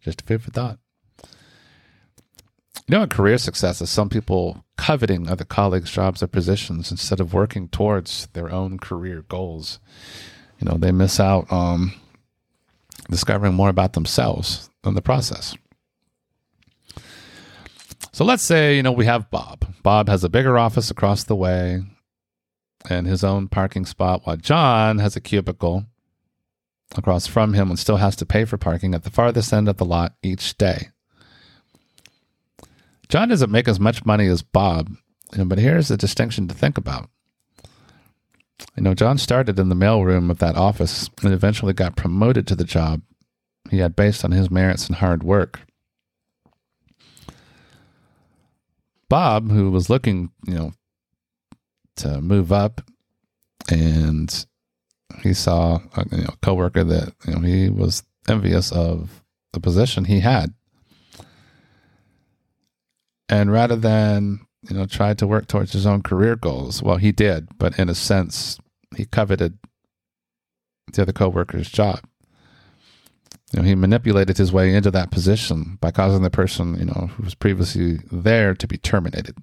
Just 0.00 0.22
a 0.22 0.24
food 0.24 0.42
for 0.42 0.50
thought. 0.50 0.78
You 2.90 2.96
know, 2.96 3.02
in 3.04 3.08
career 3.08 3.38
success 3.38 3.80
is 3.80 3.88
some 3.88 4.08
people 4.08 4.64
coveting 4.76 5.30
other 5.30 5.44
colleagues' 5.44 5.92
jobs 5.92 6.24
or 6.24 6.26
positions 6.26 6.90
instead 6.90 7.20
of 7.20 7.32
working 7.32 7.68
towards 7.68 8.26
their 8.32 8.50
own 8.50 8.78
career 8.78 9.22
goals 9.28 9.78
you 10.60 10.68
know, 10.68 10.76
they 10.76 10.92
miss 10.92 11.18
out 11.18 11.50
on 11.50 11.92
discovering 13.08 13.54
more 13.54 13.70
about 13.70 13.94
themselves 13.94 14.70
in 14.84 14.94
the 14.94 15.02
process. 15.02 15.56
So 18.12 18.24
let's 18.24 18.42
say, 18.42 18.76
you 18.76 18.82
know, 18.82 18.92
we 18.92 19.06
have 19.06 19.30
Bob. 19.30 19.66
Bob 19.82 20.08
has 20.08 20.22
a 20.22 20.28
bigger 20.28 20.58
office 20.58 20.90
across 20.90 21.24
the 21.24 21.36
way 21.36 21.82
and 22.88 23.06
his 23.06 23.24
own 23.24 23.48
parking 23.48 23.86
spot, 23.86 24.22
while 24.24 24.36
John 24.36 24.98
has 24.98 25.16
a 25.16 25.20
cubicle 25.20 25.86
across 26.96 27.26
from 27.26 27.54
him 27.54 27.68
and 27.68 27.78
still 27.78 27.96
has 27.96 28.16
to 28.16 28.26
pay 28.26 28.44
for 28.44 28.56
parking 28.56 28.94
at 28.94 29.04
the 29.04 29.10
farthest 29.10 29.52
end 29.52 29.68
of 29.68 29.76
the 29.76 29.84
lot 29.84 30.14
each 30.22 30.56
day. 30.58 30.88
John 33.10 33.28
doesn't 33.28 33.50
make 33.50 33.66
as 33.66 33.80
much 33.80 34.06
money 34.06 34.28
as 34.28 34.40
Bob, 34.40 34.88
but 35.36 35.58
here's 35.58 35.90
a 35.90 35.96
distinction 35.96 36.46
to 36.46 36.54
think 36.54 36.78
about. 36.78 37.10
You 38.76 38.84
know, 38.84 38.94
John 38.94 39.18
started 39.18 39.58
in 39.58 39.68
the 39.68 39.74
mailroom 39.74 40.30
of 40.30 40.38
that 40.38 40.56
office 40.56 41.10
and 41.22 41.32
eventually 41.32 41.72
got 41.72 41.96
promoted 41.96 42.46
to 42.46 42.54
the 42.54 42.64
job 42.64 43.02
he 43.68 43.78
had 43.78 43.96
based 43.96 44.24
on 44.24 44.30
his 44.30 44.48
merits 44.48 44.86
and 44.86 44.96
hard 44.96 45.24
work. 45.24 45.60
Bob, 49.08 49.50
who 49.50 49.72
was 49.72 49.90
looking, 49.90 50.30
you 50.46 50.54
know, 50.54 50.72
to 51.96 52.20
move 52.20 52.52
up, 52.52 52.80
and 53.68 54.46
he 55.22 55.34
saw 55.34 55.80
a 55.96 56.06
you 56.12 56.22
know, 56.22 56.34
coworker 56.42 56.84
that 56.84 57.12
you 57.26 57.34
know 57.34 57.40
he 57.40 57.68
was 57.68 58.04
envious 58.28 58.70
of 58.70 59.24
the 59.52 59.58
position 59.58 60.04
he 60.04 60.20
had, 60.20 60.54
and 63.30 63.52
rather 63.52 63.76
than 63.76 64.40
you 64.68 64.76
know 64.76 64.84
try 64.84 65.14
to 65.14 65.26
work 65.26 65.46
towards 65.46 65.72
his 65.72 65.86
own 65.86 66.02
career 66.02 66.36
goals, 66.36 66.82
well, 66.82 66.96
he 66.96 67.12
did, 67.12 67.48
but 67.56 67.78
in 67.78 67.88
a 67.88 67.94
sense, 67.94 68.58
he 68.96 69.06
coveted 69.06 69.56
the 70.92 71.02
other 71.02 71.12
coworker's 71.12 71.70
job. 71.70 72.00
You 73.52 73.60
know, 73.60 73.66
he 73.66 73.74
manipulated 73.74 74.36
his 74.36 74.52
way 74.52 74.74
into 74.74 74.90
that 74.90 75.10
position 75.10 75.78
by 75.80 75.90
causing 75.90 76.22
the 76.22 76.30
person, 76.30 76.78
you 76.78 76.84
know, 76.84 77.10
who 77.14 77.22
was 77.22 77.34
previously 77.34 77.98
there 78.10 78.54
to 78.54 78.68
be 78.68 78.76
terminated. 78.76 79.36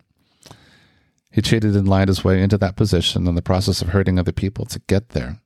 He 1.31 1.41
cheated 1.41 1.75
and 1.75 1.87
lied 1.87 2.07
his 2.07 2.23
way 2.23 2.41
into 2.41 2.57
that 2.57 2.75
position 2.75 3.27
in 3.27 3.35
the 3.35 3.41
process 3.41 3.81
of 3.81 3.89
hurting 3.89 4.17
other 4.17 4.31
people 4.31 4.65
to 4.65 4.81
get 4.87 5.09
there. 5.09 5.39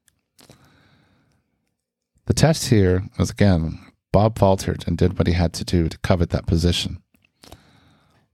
The 2.25 2.33
test 2.33 2.69
here 2.69 3.03
was 3.17 3.29
again, 3.29 3.79
Bob 4.11 4.37
faltered 4.37 4.83
and 4.87 4.97
did 4.97 5.17
what 5.17 5.27
he 5.27 5.33
had 5.33 5.53
to 5.53 5.65
do 5.65 5.89
to 5.89 5.97
covet 5.99 6.29
that 6.29 6.45
position. 6.45 7.01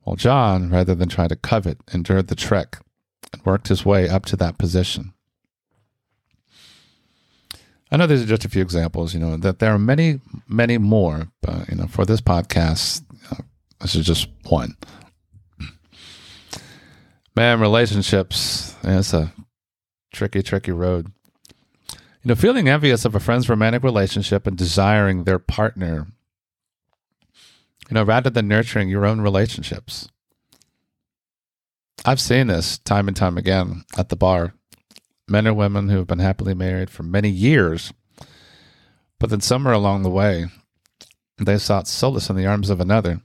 While 0.07 0.15
John, 0.15 0.69
rather 0.69 0.95
than 0.95 1.09
try 1.09 1.27
to 1.27 1.35
covet, 1.35 1.79
endured 1.93 2.29
the 2.29 2.35
trek 2.35 2.79
and 3.33 3.43
worked 3.43 3.67
his 3.67 3.83
way 3.83 4.07
up 4.07 4.23
to 4.27 4.37
that 4.37 4.57
position. 4.57 5.11
I 7.91 7.97
know 7.97 8.07
these 8.07 8.23
are 8.23 8.25
just 8.25 8.45
a 8.45 8.49
few 8.49 8.61
examples, 8.61 9.13
you 9.13 9.19
know, 9.19 9.35
that 9.35 9.59
there 9.59 9.73
are 9.73 9.77
many, 9.77 10.21
many 10.47 10.77
more, 10.77 11.27
but, 11.41 11.67
you 11.67 11.75
know, 11.75 11.87
for 11.87 12.05
this 12.05 12.21
podcast, 12.21 13.03
you 13.11 13.19
know, 13.29 13.43
this 13.81 13.95
is 13.95 14.05
just 14.05 14.29
one. 14.47 14.77
Man, 17.35 17.59
relationships, 17.59 18.77
it's 18.83 19.13
a 19.13 19.33
tricky, 20.13 20.41
tricky 20.41 20.71
road. 20.71 21.11
You 21.91 22.29
know, 22.29 22.35
feeling 22.35 22.69
envious 22.69 23.03
of 23.03 23.13
a 23.13 23.19
friend's 23.19 23.49
romantic 23.49 23.83
relationship 23.83 24.47
and 24.47 24.57
desiring 24.57 25.25
their 25.25 25.37
partner, 25.37 26.07
you 27.89 27.93
know, 27.93 28.03
rather 28.03 28.29
than 28.29 28.47
nurturing 28.47 28.89
your 28.89 29.05
own 29.05 29.21
relationships. 29.21 30.09
I've 32.05 32.21
seen 32.21 32.47
this 32.47 32.77
time 32.79 33.07
and 33.07 33.17
time 33.17 33.37
again 33.37 33.83
at 33.97 34.09
the 34.09 34.15
bar 34.15 34.53
men 35.27 35.47
or 35.47 35.53
women 35.53 35.89
who 35.89 35.97
have 35.97 36.07
been 36.07 36.19
happily 36.19 36.53
married 36.53 36.89
for 36.89 37.03
many 37.03 37.29
years, 37.29 37.91
but 39.19 39.29
then 39.29 39.41
somewhere 39.41 39.73
along 39.73 40.03
the 40.03 40.09
way, 40.09 40.47
they 41.37 41.57
sought 41.57 41.87
solace 41.87 42.29
in 42.29 42.35
the 42.35 42.45
arms 42.45 42.69
of 42.69 42.79
another. 42.79 43.21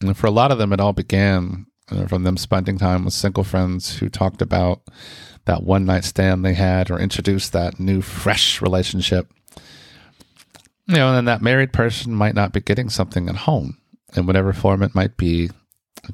And 0.00 0.16
for 0.16 0.26
a 0.26 0.30
lot 0.30 0.50
of 0.50 0.58
them, 0.58 0.72
it 0.72 0.80
all 0.80 0.92
began 0.92 1.66
from 2.08 2.24
them 2.24 2.36
spending 2.36 2.78
time 2.78 3.04
with 3.04 3.14
single 3.14 3.44
friends 3.44 3.98
who 3.98 4.08
talked 4.08 4.42
about 4.42 4.82
that 5.44 5.62
one 5.62 5.84
night 5.84 6.04
stand 6.04 6.44
they 6.44 6.54
had 6.54 6.90
or 6.90 6.98
introduced 6.98 7.52
that 7.52 7.78
new, 7.78 8.02
fresh 8.02 8.60
relationship. 8.60 9.32
You 10.88 10.96
know, 10.96 11.08
and 11.08 11.16
then 11.16 11.24
that 11.24 11.42
married 11.42 11.72
person 11.72 12.14
might 12.14 12.34
not 12.34 12.52
be 12.52 12.60
getting 12.60 12.88
something 12.88 13.28
at 13.28 13.36
home 13.36 13.78
in 14.14 14.26
whatever 14.26 14.52
form 14.52 14.82
it 14.82 14.94
might 14.94 15.16
be, 15.16 15.50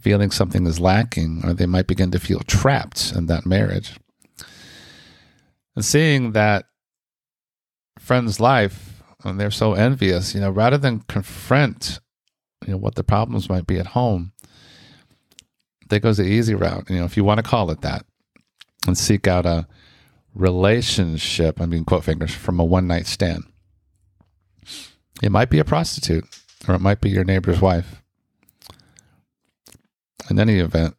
feeling 0.01 0.31
something 0.31 0.67
is 0.67 0.81
lacking, 0.81 1.43
or 1.45 1.53
they 1.53 1.67
might 1.67 1.87
begin 1.87 2.11
to 2.13 2.19
feel 2.19 2.41
trapped 2.41 3.13
in 3.15 3.27
that 3.27 3.45
marriage. 3.45 3.99
And 5.77 5.85
seeing 5.85 6.33
that 6.33 6.67
friend's 7.99 8.41
life 8.41 9.03
and 9.25 9.39
they're 9.39 9.51
so 9.51 9.75
envious, 9.75 10.35
you 10.35 10.41
know, 10.41 10.51
rather 10.51 10.79
than 10.79 11.01
confront, 11.01 12.01
you 12.67 12.73
know, 12.73 12.79
what 12.79 12.95
the 12.95 13.05
problems 13.05 13.49
might 13.49 13.67
be 13.67 13.79
at 13.79 13.89
home, 13.89 14.33
they 15.89 16.01
goes 16.01 16.17
the 16.17 16.25
easy 16.25 16.55
route, 16.55 16.89
you 16.89 16.97
know, 16.97 17.05
if 17.05 17.17
you 17.17 17.25
want 17.25 17.39
to 17.39 17.43
call 17.43 17.71
it 17.71 17.83
that, 17.83 18.07
and 18.87 18.97
seek 18.97 19.29
out 19.29 19.45
a 19.45 19.67
relationship, 20.35 21.61
I 21.61 21.67
mean, 21.67 21.85
quote 21.85 22.05
fingers, 22.05 22.35
from 22.35 22.59
a 22.59 22.65
one 22.65 22.87
night 22.87 23.07
stand. 23.07 23.45
It 25.23 25.31
might 25.31 25.51
be 25.51 25.59
a 25.59 25.65
prostitute, 25.65 26.25
or 26.67 26.75
it 26.75 26.81
might 26.81 27.01
be 27.01 27.11
your 27.11 27.25
neighbor's 27.25 27.61
wife. 27.61 28.03
In 30.31 30.39
any 30.39 30.59
event, 30.59 30.97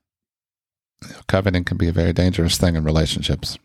coveting 1.27 1.63
can 1.63 1.77
be 1.77 1.87
a 1.87 1.93
very 1.93 2.13
dangerous 2.13 2.57
thing 2.57 2.75
in 2.75 2.83
relationships. 2.83 3.57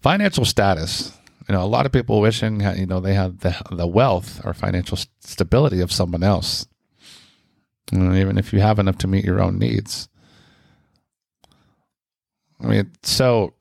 Financial 0.00 0.44
status. 0.44 1.12
You 1.48 1.54
know, 1.54 1.62
a 1.62 1.66
lot 1.66 1.86
of 1.86 1.92
people 1.92 2.20
wishing, 2.20 2.60
you 2.76 2.86
know, 2.86 3.00
they 3.00 3.14
had 3.14 3.40
the, 3.40 3.56
the 3.70 3.86
wealth 3.86 4.40
or 4.44 4.52
financial 4.52 4.98
stability 5.20 5.80
of 5.80 5.92
someone 5.92 6.22
else. 6.22 6.66
You 7.92 7.98
know, 7.98 8.14
even 8.14 8.36
if 8.36 8.52
you 8.52 8.60
have 8.60 8.78
enough 8.78 8.98
to 8.98 9.06
meet 9.06 9.24
your 9.24 9.40
own 9.40 9.58
needs. 9.58 10.08
I 12.60 12.66
mean, 12.66 12.92
so 13.02 13.54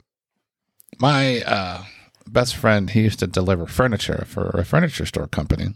my 0.97 1.41
uh, 1.41 1.83
best 2.29 2.55
friend, 2.55 2.89
he 2.89 3.01
used 3.01 3.19
to 3.19 3.27
deliver 3.27 3.65
furniture 3.65 4.25
for 4.27 4.49
a 4.49 4.65
furniture 4.65 5.05
store 5.05 5.27
company. 5.27 5.69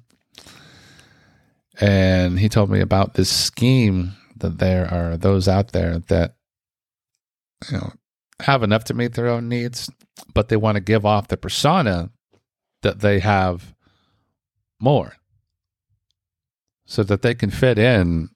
And 1.80 2.40
he 2.40 2.50
told 2.50 2.70
me 2.70 2.82
about 2.82 3.14
this 3.14 3.30
scheme 3.30 4.16
that 4.38 4.58
there 4.60 4.92
are 4.92 5.18
those 5.18 5.48
out 5.48 5.72
there 5.72 6.00
that, 6.00 6.36
you 7.72 7.78
know, 7.78 7.94
have 8.42 8.64
enough 8.64 8.86
to 8.86 8.94
meet 8.94 9.14
their 9.14 9.28
own 9.28 9.50
needs, 9.50 9.90
but 10.34 10.50
they 10.50 10.58
want 10.58 10.76
to 10.76 10.82
give 10.82 11.06
off 11.06 11.28
the 11.28 11.38
persona 11.38 12.10
that 12.82 13.00
they 13.00 13.20
have 13.20 13.74
more 14.80 15.14
so 16.86 17.04
that 17.04 17.22
they 17.22 17.36
can 17.36 17.50
fit 17.50 17.78
in 17.78 18.30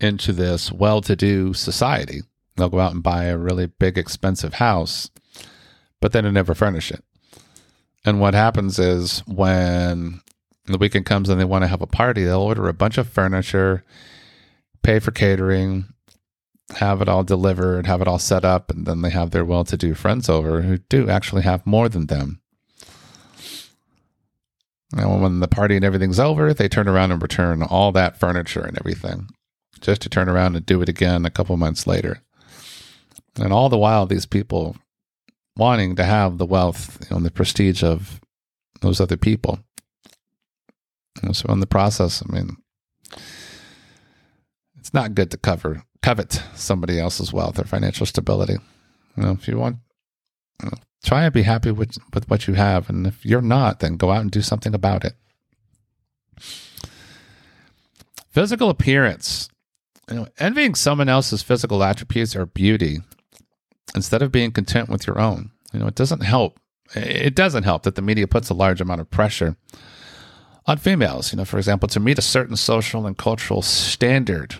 into 0.00 0.32
this 0.32 0.70
well 0.70 1.00
to 1.00 1.16
do 1.16 1.54
society. 1.54 2.20
They'll 2.56 2.68
go 2.68 2.80
out 2.80 2.92
and 2.92 3.02
buy 3.02 3.24
a 3.24 3.38
really 3.38 3.66
big, 3.66 3.98
expensive 3.98 4.54
house, 4.54 5.10
but 6.04 6.12
then 6.12 6.24
they 6.24 6.30
never 6.30 6.54
furnish 6.54 6.90
it. 6.90 7.02
And 8.04 8.20
what 8.20 8.34
happens 8.34 8.78
is 8.78 9.20
when 9.20 10.20
the 10.66 10.76
weekend 10.76 11.06
comes 11.06 11.30
and 11.30 11.40
they 11.40 11.46
want 11.46 11.64
to 11.64 11.68
have 11.68 11.80
a 11.80 11.86
party, 11.86 12.24
they'll 12.24 12.42
order 12.42 12.68
a 12.68 12.74
bunch 12.74 12.98
of 12.98 13.08
furniture, 13.08 13.84
pay 14.82 14.98
for 14.98 15.12
catering, 15.12 15.86
have 16.76 17.00
it 17.00 17.08
all 17.08 17.24
delivered, 17.24 17.86
have 17.86 18.02
it 18.02 18.06
all 18.06 18.18
set 18.18 18.44
up, 18.44 18.70
and 18.70 18.84
then 18.84 19.00
they 19.00 19.08
have 19.08 19.30
their 19.30 19.46
well 19.46 19.64
to 19.64 19.78
do 19.78 19.94
friends 19.94 20.28
over 20.28 20.60
who 20.60 20.76
do 20.76 21.08
actually 21.08 21.40
have 21.40 21.66
more 21.66 21.88
than 21.88 22.08
them. 22.08 22.42
And 24.94 25.22
when 25.22 25.40
the 25.40 25.48
party 25.48 25.76
and 25.76 25.86
everything's 25.86 26.20
over, 26.20 26.52
they 26.52 26.68
turn 26.68 26.86
around 26.86 27.12
and 27.12 27.22
return 27.22 27.62
all 27.62 27.92
that 27.92 28.20
furniture 28.20 28.66
and 28.66 28.76
everything, 28.76 29.30
just 29.80 30.02
to 30.02 30.10
turn 30.10 30.28
around 30.28 30.54
and 30.54 30.66
do 30.66 30.82
it 30.82 30.88
again 30.90 31.24
a 31.24 31.30
couple 31.30 31.56
months 31.56 31.86
later. 31.86 32.20
And 33.36 33.54
all 33.54 33.70
the 33.70 33.78
while, 33.78 34.04
these 34.04 34.26
people 34.26 34.76
wanting 35.56 35.96
to 35.96 36.04
have 36.04 36.38
the 36.38 36.46
wealth 36.46 36.98
you 37.02 37.08
know, 37.10 37.16
and 37.18 37.26
the 37.26 37.30
prestige 37.30 37.82
of 37.82 38.20
those 38.80 39.00
other 39.00 39.16
people. 39.16 39.58
And 41.22 41.36
so, 41.36 41.52
in 41.52 41.60
the 41.60 41.66
process, 41.66 42.22
I 42.22 42.32
mean, 42.32 42.56
it's 44.78 44.92
not 44.92 45.14
good 45.14 45.30
to 45.30 45.36
cover 45.36 45.84
covet 46.02 46.42
somebody 46.54 47.00
else's 47.00 47.32
wealth 47.32 47.58
or 47.58 47.64
financial 47.64 48.04
stability. 48.04 48.58
You 49.16 49.22
know, 49.22 49.30
if 49.30 49.48
you 49.48 49.56
want, 49.56 49.76
you 50.62 50.68
know, 50.68 50.76
try 51.02 51.24
and 51.24 51.32
be 51.32 51.42
happy 51.42 51.70
with 51.70 51.96
with 52.12 52.28
what 52.28 52.46
you 52.46 52.54
have, 52.54 52.90
and 52.90 53.06
if 53.06 53.24
you're 53.24 53.40
not, 53.40 53.80
then 53.80 53.96
go 53.96 54.10
out 54.10 54.22
and 54.22 54.30
do 54.30 54.42
something 54.42 54.74
about 54.74 55.04
it. 55.04 55.14
Physical 58.30 58.68
appearance. 58.68 59.48
You 60.10 60.16
know, 60.16 60.28
envying 60.38 60.74
someone 60.74 61.08
else's 61.08 61.42
physical 61.42 61.82
attributes 61.82 62.36
or 62.36 62.44
beauty 62.44 62.98
instead 63.94 64.22
of 64.22 64.32
being 64.32 64.50
content 64.50 64.88
with 64.88 65.06
your 65.06 65.18
own. 65.18 65.50
You 65.72 65.80
know, 65.80 65.86
it 65.86 65.94
doesn't 65.94 66.22
help. 66.22 66.58
It 66.94 67.34
doesn't 67.34 67.64
help 67.64 67.82
that 67.84 67.94
the 67.94 68.02
media 68.02 68.26
puts 68.26 68.50
a 68.50 68.54
large 68.54 68.80
amount 68.80 69.00
of 69.00 69.10
pressure 69.10 69.56
on 70.66 70.78
females, 70.78 71.32
you 71.32 71.36
know, 71.36 71.44
for 71.44 71.58
example, 71.58 71.88
to 71.88 72.00
meet 72.00 72.18
a 72.18 72.22
certain 72.22 72.56
social 72.56 73.06
and 73.06 73.18
cultural 73.18 73.62
standard 73.62 74.56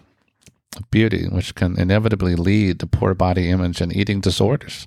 of 0.77 0.91
beauty, 0.91 1.27
which 1.29 1.55
can 1.55 1.79
inevitably 1.79 2.35
lead 2.35 2.81
to 2.81 2.87
poor 2.87 3.15
body 3.15 3.49
image 3.49 3.81
and 3.81 3.95
eating 3.95 4.21
disorders. 4.21 4.87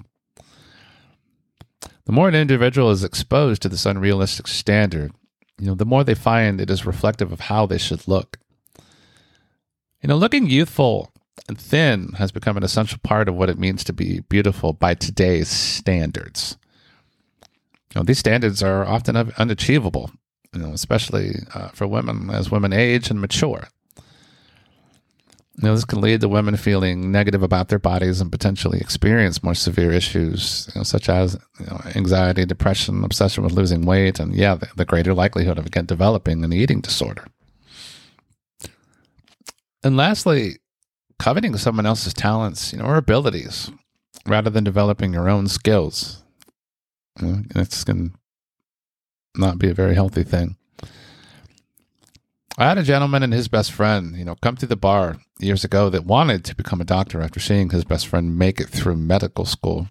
The 2.05 2.11
more 2.11 2.29
an 2.29 2.35
individual 2.35 2.91
is 2.91 3.03
exposed 3.03 3.61
to 3.63 3.69
this 3.69 3.85
unrealistic 3.85 4.47
standard, 4.47 5.11
you 5.59 5.67
know, 5.67 5.75
the 5.75 5.85
more 5.85 6.03
they 6.03 6.15
find 6.15 6.61
it 6.61 6.69
is 6.69 6.85
reflective 6.85 7.31
of 7.31 7.41
how 7.41 7.65
they 7.65 7.77
should 7.77 8.07
look. 8.07 8.37
You 10.01 10.09
know, 10.09 10.15
looking 10.15 10.49
youthful 10.49 11.11
thin 11.55 12.13
has 12.17 12.31
become 12.31 12.57
an 12.57 12.63
essential 12.63 12.99
part 13.03 13.29
of 13.29 13.35
what 13.35 13.49
it 13.49 13.59
means 13.59 13.83
to 13.85 13.93
be 13.93 14.21
beautiful 14.21 14.73
by 14.73 14.93
today's 14.93 15.47
standards. 15.47 16.57
You 17.93 18.01
know, 18.01 18.03
these 18.03 18.19
standards 18.19 18.61
are 18.61 18.85
often 18.85 19.15
unachievable, 19.15 20.11
you 20.53 20.61
know, 20.61 20.71
especially 20.73 21.35
uh, 21.53 21.69
for 21.69 21.87
women 21.87 22.29
as 22.29 22.51
women 22.51 22.73
age 22.73 23.09
and 23.09 23.21
mature. 23.21 23.67
You 25.59 25.69
know, 25.69 25.73
this 25.73 25.85
can 25.85 26.01
lead 26.01 26.21
to 26.21 26.29
women 26.29 26.55
feeling 26.55 27.11
negative 27.11 27.41
about 27.41 27.69
their 27.69 27.79
bodies 27.79 28.21
and 28.21 28.31
potentially 28.31 28.79
experience 28.79 29.41
more 29.41 29.55
severe 29.55 29.91
issues, 29.91 30.69
you 30.73 30.79
know, 30.79 30.83
such 30.83 31.09
as 31.09 31.35
you 31.59 31.65
know, 31.65 31.81
anxiety, 31.95 32.45
depression, 32.45 33.03
obsession 33.03 33.43
with 33.43 33.53
losing 33.53 33.83
weight, 33.83 34.19
and 34.19 34.35
yeah, 34.35 34.53
the, 34.53 34.67
the 34.75 34.85
greater 34.85 35.15
likelihood 35.15 35.57
of 35.57 35.65
again 35.65 35.87
developing 35.87 36.43
an 36.43 36.53
eating 36.53 36.81
disorder. 36.81 37.25
And 39.83 39.97
lastly, 39.97 40.57
coveting 41.19 41.57
someone 41.57 41.85
else's 41.85 42.13
talents, 42.13 42.71
you 42.71 42.79
know, 42.79 42.85
or 42.85 42.97
abilities, 42.97 43.71
rather 44.25 44.49
than 44.49 44.63
developing 44.63 45.13
your 45.13 45.29
own 45.29 45.47
skills. 45.47 46.23
Know, 47.19 47.41
it's 47.55 47.83
going 47.83 48.09
to 48.09 49.39
not 49.39 49.57
be 49.57 49.69
a 49.69 49.73
very 49.73 49.95
healthy 49.95 50.23
thing. 50.23 50.57
I 52.59 52.67
had 52.69 52.77
a 52.77 52.83
gentleman 52.83 53.21
and 53.21 53.33
his 53.33 53.47
best 53.47 53.71
friend, 53.71 54.15
you 54.15 54.25
know, 54.25 54.35
come 54.41 54.55
to 54.57 54.65
the 54.65 54.75
bar 54.75 55.17
years 55.39 55.63
ago 55.63 55.89
that 55.91 56.05
wanted 56.05 56.43
to 56.45 56.55
become 56.55 56.81
a 56.81 56.85
doctor 56.85 57.21
after 57.21 57.39
seeing 57.39 57.69
his 57.69 57.83
best 57.83 58.07
friend 58.07 58.37
make 58.37 58.59
it 58.59 58.69
through 58.69 58.95
medical 58.95 59.45
school. 59.45 59.89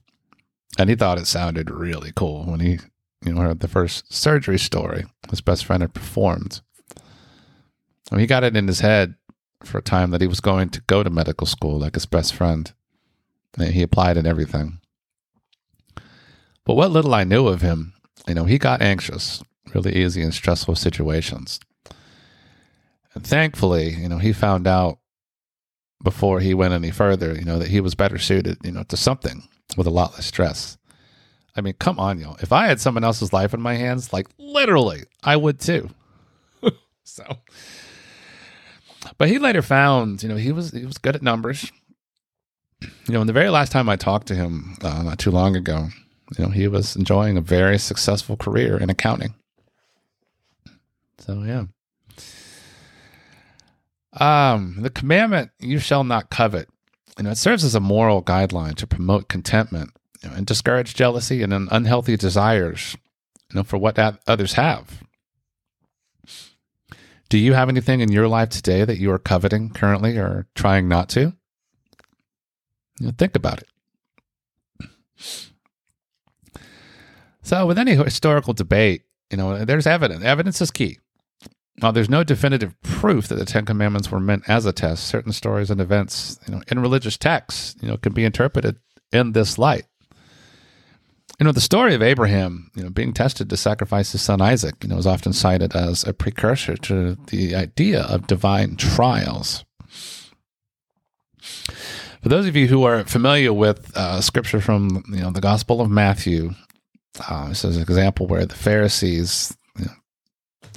And 0.79 0.91
he 0.91 0.97
thought 0.97 1.19
it 1.19 1.29
sounded 1.29 1.71
really 1.71 2.13
cool 2.15 2.45
when 2.45 2.61
he, 2.61 2.81
you 3.25 3.35
know, 3.35 3.41
heard 3.41 3.61
the 3.61 3.69
first 3.69 4.13
surgery 4.13 4.59
story 4.59 5.07
his 5.31 5.41
best 5.41 5.65
friend 5.65 5.83
had 5.83 5.95
performed. 5.95 6.61
And 8.11 8.21
he 8.21 8.27
got 8.27 8.45
it 8.45 8.57
in 8.57 8.67
his 8.67 8.81
head 8.81 9.15
for 9.65 9.79
a 9.79 9.83
time 9.83 10.11
that 10.11 10.21
he 10.21 10.27
was 10.27 10.41
going 10.41 10.69
to 10.71 10.81
go 10.83 11.03
to 11.03 11.11
medical 11.11 11.47
school 11.47 11.79
like 11.79 11.95
his 11.95 12.07
best 12.07 12.35
friend. 12.35 12.73
And 13.59 13.73
he 13.73 13.83
applied 13.83 14.17
and 14.17 14.27
everything. 14.27 14.81
But 16.65 16.75
what 16.75 16.91
little 16.91 17.15
I 17.15 17.25
knew 17.25 17.47
of 17.49 17.63
him, 17.63 17.95
you 18.29 18.35
know, 18.35 18.45
he 18.45 18.59
got 18.59 18.83
anxious 18.83 19.43
really 19.75 19.97
easy 19.97 20.23
in 20.23 20.33
stressful 20.33 20.77
situations. 20.77 21.61
And 23.15 23.27
thankfully, 23.27 23.91
you 23.91 24.09
know, 24.09 24.19
he 24.19 24.33
found 24.33 24.67
out 24.67 24.99
before 26.03 26.41
he 26.41 26.55
went 26.55 26.75
any 26.75 26.91
further, 26.91 27.35
you 27.35 27.45
know, 27.45 27.59
that 27.59 27.69
he 27.69 27.81
was 27.81 27.95
better 27.95 28.19
suited, 28.19 28.59
you 28.63 28.73
know, 28.73 28.85
to 28.85 28.97
something 28.97 29.49
with 29.77 29.87
a 29.87 29.91
lot 29.91 30.15
less 30.15 30.27
stress. 30.27 30.77
I 31.57 31.63
mean, 31.63 31.75
come 31.79 31.99
on, 31.99 32.19
y'all. 32.19 32.37
If 32.41 32.53
I 32.53 32.67
had 32.67 32.81
someone 32.81 33.05
else's 33.05 33.33
life 33.33 33.55
in 33.55 33.63
my 33.63 33.75
hands, 33.75 34.13
like 34.13 34.27
literally, 34.39 35.05
I 35.25 35.37
would 35.37 35.59
too. 35.59 35.89
so, 37.05 37.25
but 39.19 39.29
he 39.29 39.39
later 39.39 39.63
found, 39.63 40.23
you 40.23 40.29
know, 40.29 40.37
he 40.37 40.53
was 40.53 40.73
he 40.73 40.85
was 40.85 40.99
good 40.99 41.17
at 41.17 41.23
numbers. 41.23 41.71
You 42.81 43.15
know, 43.15 43.21
and 43.21 43.29
the 43.29 43.33
very 43.33 43.49
last 43.49 43.73
time 43.73 43.89
I 43.89 43.97
talked 43.97 44.27
to 44.29 44.35
him, 44.35 44.77
uh, 44.83 45.03
not 45.03 45.19
too 45.19 45.31
long 45.31 45.57
ago, 45.57 45.89
you 46.37 46.45
know, 46.45 46.51
he 46.51 46.69
was 46.69 46.95
enjoying 46.95 47.37
a 47.37 47.41
very 47.41 47.79
successful 47.79 48.37
career 48.37 48.77
in 48.77 48.91
accounting. 48.91 49.35
So 51.19 51.43
yeah. 51.43 51.65
Um, 54.13 54.77
the 54.81 54.91
commandment, 54.91 55.51
you 55.59 55.79
shall 55.79 56.05
not 56.05 56.31
covet, 56.31 56.69
you 57.19 57.25
know, 57.25 57.31
it 57.31 57.39
serves 57.39 57.65
as 57.65 57.75
a 57.75 57.81
moral 57.81 58.23
guideline 58.23 58.75
to 58.77 58.87
promote 58.87 59.29
contentment 59.29 59.91
you 60.23 60.31
know, 60.31 60.37
and 60.37 60.47
discourage 60.47 60.95
jealousy 60.95 61.43
and 61.43 61.53
unhealthy 61.53 62.17
desires, 62.17 62.97
you 63.51 63.57
know, 63.57 63.63
for 63.63 63.79
what 63.79 63.99
others 64.27 64.55
have. 64.55 65.03
Do 67.29 67.39
you 67.39 67.55
have 67.55 67.69
anything 67.69 68.01
in 68.01 68.13
your 68.13 68.29
life 68.29 68.51
today 68.51 68.85
that 68.85 68.99
you 68.99 69.11
are 69.11 69.19
coveting 69.19 69.71
currently 69.71 70.17
or 70.17 70.47
trying 70.55 70.89
not 70.89 71.09
to? 71.11 71.33
You 73.01 73.07
know, 73.07 73.13
think 73.17 73.35
about 73.35 73.63
it. 73.63 73.69
So, 77.43 77.67
with 77.67 77.79
any 77.79 77.95
historical 77.95 78.55
debate, 78.55 79.03
you 79.31 79.37
know, 79.37 79.65
there's 79.65 79.87
evidence. 79.87 80.25
Evidence 80.25 80.61
is 80.61 80.71
key. 80.71 80.99
While 81.79 81.93
there's 81.93 82.09
no 82.09 82.25
definitive 82.25 82.81
proof 82.83 83.29
that 83.29 83.35
the 83.37 83.45
Ten 83.45 83.65
Commandments 83.65 84.11
were 84.11 84.21
meant 84.21 84.49
as 84.49 84.65
a 84.65 84.73
test, 84.73 85.07
certain 85.07 85.33
stories 85.33 85.71
and 85.71 85.81
events, 85.81 86.41
you 86.47 86.55
know, 86.55 86.63
in 86.69 86.79
religious 86.81 87.17
texts, 87.19 87.77
you 87.81 87.89
know, 87.89 87.99
can 87.99 88.13
be 88.13 88.25
interpreted 88.25 88.79
in 89.13 89.33
this 89.33 89.59
light. 89.59 89.85
You 91.39 91.45
know, 91.45 91.53
the 91.53 91.61
story 91.61 91.95
of 91.95 92.03
Abraham, 92.03 92.71
you 92.75 92.83
know, 92.83 92.91
being 92.91 93.13
tested 93.13 93.51
to 93.51 93.57
sacrifice 93.59 94.13
his 94.13 94.23
son 94.23 94.41
Isaac, 94.41 94.77
you 94.83 94.89
know, 94.89 94.97
is 94.97 95.07
often 95.07 95.35
cited 95.35 95.77
as 95.77 96.03
a 96.05 96.15
precursor 96.15 96.77
to 96.79 97.17
the 97.27 97.55
idea 97.55 98.03
of 98.03 98.27
divine 98.27 98.77
trials. 98.77 99.65
For 102.23 102.31
those 102.31 102.47
of 102.47 102.57
you 102.57 102.69
who 102.69 102.85
are 102.85 103.05
familiar 103.05 103.53
with 103.53 103.95
uh, 103.97 104.21
scripture 104.23 104.61
from, 104.61 105.05
you 105.09 105.21
know, 105.21 105.31
the 105.31 105.43
Gospel 105.43 105.81
of 105.81 105.91
Matthew, 105.91 106.55
uh, 107.29 107.51
this 107.51 107.65
is 107.65 107.77
an 107.77 107.83
example 107.83 108.27
where 108.27 108.47
the 108.47 108.55
Pharisees, 108.55 109.57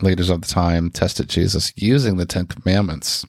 leaders 0.02 0.30
of 0.30 0.42
the 0.42 0.48
time 0.48 0.90
tested 0.90 1.30
Jesus 1.30 1.74
using 1.76 2.18
the 2.18 2.26
Ten 2.26 2.46
Commandments. 2.46 3.26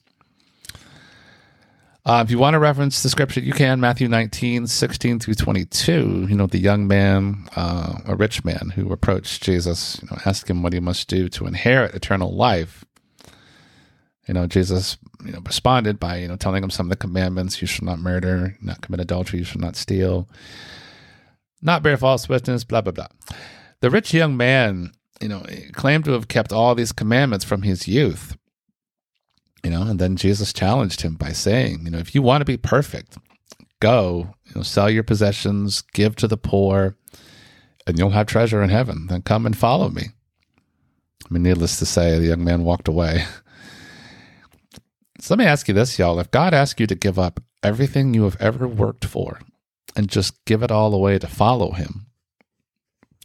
Uh, 2.03 2.23
if 2.25 2.31
you 2.31 2.39
want 2.39 2.55
to 2.55 2.59
reference 2.59 3.03
the 3.03 3.09
scripture, 3.09 3.41
you 3.41 3.53
can. 3.53 3.79
Matthew 3.79 4.07
19, 4.07 4.65
16 4.65 5.19
through 5.19 5.35
22. 5.35 6.27
You 6.27 6.35
know, 6.35 6.47
the 6.47 6.57
young 6.57 6.87
man, 6.87 7.47
uh, 7.55 7.99
a 8.07 8.15
rich 8.15 8.43
man 8.43 8.71
who 8.75 8.91
approached 8.91 9.43
Jesus, 9.43 9.99
you 10.01 10.07
know, 10.09 10.17
asked 10.25 10.49
him 10.49 10.63
what 10.63 10.73
he 10.73 10.79
must 10.79 11.07
do 11.07 11.29
to 11.29 11.45
inherit 11.45 11.93
eternal 11.93 12.35
life. 12.35 12.83
You 14.27 14.33
know, 14.33 14.47
Jesus, 14.47 14.97
you 15.23 15.31
know, 15.31 15.41
responded 15.45 15.99
by, 15.99 16.17
you 16.17 16.27
know, 16.27 16.37
telling 16.37 16.63
him 16.63 16.71
some 16.71 16.87
of 16.87 16.89
the 16.89 16.95
commandments. 16.95 17.61
You 17.61 17.67
shall 17.67 17.85
not 17.85 17.99
murder, 17.99 18.57
not 18.61 18.81
commit 18.81 18.99
adultery, 18.99 19.39
you 19.39 19.45
shall 19.45 19.61
not 19.61 19.75
steal, 19.75 20.27
not 21.61 21.83
bear 21.83 21.97
false 21.97 22.27
witness, 22.27 22.63
blah, 22.63 22.81
blah, 22.81 22.93
blah. 22.93 23.07
The 23.81 23.91
rich 23.91 24.13
young 24.13 24.35
man 24.35 24.91
you 25.21 25.29
know, 25.29 25.45
claimed 25.73 26.05
to 26.05 26.11
have 26.11 26.27
kept 26.27 26.51
all 26.51 26.73
these 26.73 26.91
commandments 26.91 27.45
from 27.45 27.61
his 27.61 27.87
youth. 27.87 28.35
You 29.63 29.69
know, 29.69 29.83
and 29.83 29.99
then 29.99 30.15
Jesus 30.15 30.53
challenged 30.53 31.01
him 31.01 31.15
by 31.15 31.33
saying, 31.33 31.81
you 31.83 31.91
know, 31.91 31.99
if 31.99 32.15
you 32.15 32.21
want 32.21 32.41
to 32.41 32.45
be 32.45 32.57
perfect, 32.57 33.17
go, 33.79 34.33
you 34.45 34.53
know, 34.55 34.63
sell 34.63 34.89
your 34.89 35.03
possessions, 35.03 35.81
give 35.93 36.15
to 36.15 36.27
the 36.27 36.37
poor, 36.37 36.95
and 37.85 37.99
you'll 37.99 38.09
have 38.11 38.27
treasure 38.27 38.63
in 38.63 38.69
heaven. 38.69 39.07
Then 39.07 39.21
come 39.21 39.45
and 39.45 39.55
follow 39.55 39.89
me. 39.89 40.07
I 41.23 41.33
mean, 41.33 41.43
needless 41.43 41.77
to 41.79 41.85
say, 41.85 42.17
the 42.17 42.27
young 42.27 42.43
man 42.43 42.63
walked 42.63 42.87
away. 42.87 43.25
So 45.19 45.35
let 45.35 45.39
me 45.39 45.45
ask 45.45 45.67
you 45.67 45.75
this, 45.75 45.99
y'all. 45.99 46.19
If 46.19 46.31
God 46.31 46.53
asked 46.53 46.79
you 46.79 46.87
to 46.87 46.95
give 46.95 47.19
up 47.19 47.39
everything 47.61 48.15
you 48.15 48.23
have 48.23 48.41
ever 48.41 48.67
worked 48.67 49.05
for 49.05 49.39
and 49.95 50.09
just 50.09 50.43
give 50.45 50.63
it 50.63 50.71
all 50.71 50.95
away 50.95 51.19
to 51.19 51.27
follow 51.27 51.73
him, 51.73 52.07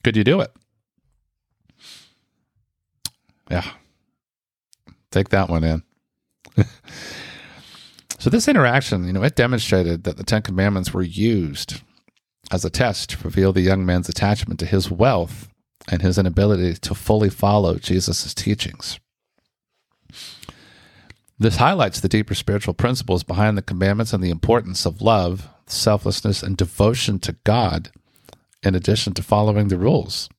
could 0.05 0.15
you 0.15 0.25
do 0.25 0.43
it? 0.43 0.53
Yeah. 3.51 3.65
Take 5.11 5.31
that 5.31 5.49
one 5.49 5.65
in. 5.65 5.83
so 8.19 8.31
this 8.31 8.49
interaction, 8.49 9.07
you 9.07 9.13
know, 9.13 9.23
it 9.23 9.37
demonstrated 9.37 10.05
that 10.05 10.17
the 10.17 10.25
Ten 10.25 10.43
Commandments 10.43 10.93
were 10.93 11.03
used 11.03 11.83
as 12.51 12.65
a 12.65 12.71
test 12.71 13.11
to 13.11 13.25
reveal 13.25 13.53
the 13.53 13.61
young 13.61 13.85
man's 13.85 14.09
attachment 14.09 14.61
to 14.61 14.67
his 14.67 14.91
wealth 14.91 15.49
and 15.89 16.03
his 16.03 16.19
inability 16.19 16.75
to 16.75 16.95
fully 16.95 17.31
follow 17.31 17.77
Jesus' 17.77 18.35
teachings. 18.35 18.99
This 21.39 21.57
highlights 21.57 22.01
the 22.01 22.09
deeper 22.09 22.35
spiritual 22.35 22.75
principles 22.75 23.23
behind 23.23 23.59
the 23.59 23.63
commandments 23.63 24.13
and 24.13 24.25
the 24.25 24.31
importance 24.31 24.87
of 24.87 25.03
love, 25.03 25.49
selflessness, 25.67 26.43
and 26.43 26.57
devotion 26.57 27.19
to 27.21 27.37
God, 27.45 27.91
in 28.63 28.75
addition 28.75 29.13
to 29.15 29.23
following 29.23 29.69
the 29.69 29.77
rules. 29.77 30.31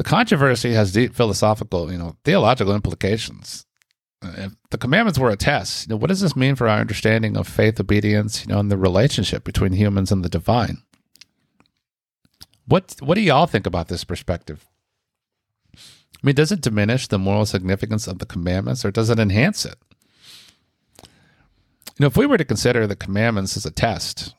The 0.00 0.04
controversy 0.04 0.72
has 0.72 0.92
deep 0.92 1.14
philosophical, 1.14 1.92
you 1.92 1.98
know, 1.98 2.16
theological 2.24 2.74
implications. 2.74 3.66
Uh, 4.22 4.32
if 4.34 4.52
the 4.70 4.78
commandments 4.78 5.18
were 5.18 5.28
a 5.28 5.36
test, 5.36 5.86
you 5.86 5.90
know, 5.90 5.98
what 5.98 6.08
does 6.08 6.22
this 6.22 6.34
mean 6.34 6.54
for 6.54 6.66
our 6.70 6.78
understanding 6.78 7.36
of 7.36 7.46
faith, 7.46 7.78
obedience, 7.78 8.40
you 8.40 8.50
know, 8.50 8.58
and 8.58 8.70
the 8.70 8.78
relationship 8.78 9.44
between 9.44 9.74
humans 9.74 10.10
and 10.10 10.24
the 10.24 10.30
divine? 10.30 10.78
What 12.64 12.96
What 13.00 13.16
do 13.16 13.20
y'all 13.20 13.44
think 13.44 13.66
about 13.66 13.88
this 13.88 14.04
perspective? 14.04 14.66
I 15.76 16.22
mean, 16.22 16.34
does 16.34 16.50
it 16.50 16.62
diminish 16.62 17.06
the 17.06 17.18
moral 17.18 17.44
significance 17.44 18.06
of 18.06 18.20
the 18.20 18.26
commandments, 18.26 18.86
or 18.86 18.90
does 18.90 19.10
it 19.10 19.18
enhance 19.18 19.66
it? 19.66 19.76
You 21.02 21.08
know, 21.98 22.06
if 22.06 22.16
we 22.16 22.24
were 22.24 22.38
to 22.38 22.44
consider 22.46 22.86
the 22.86 22.96
commandments 22.96 23.54
as 23.54 23.66
a 23.66 23.70
test, 23.70 24.34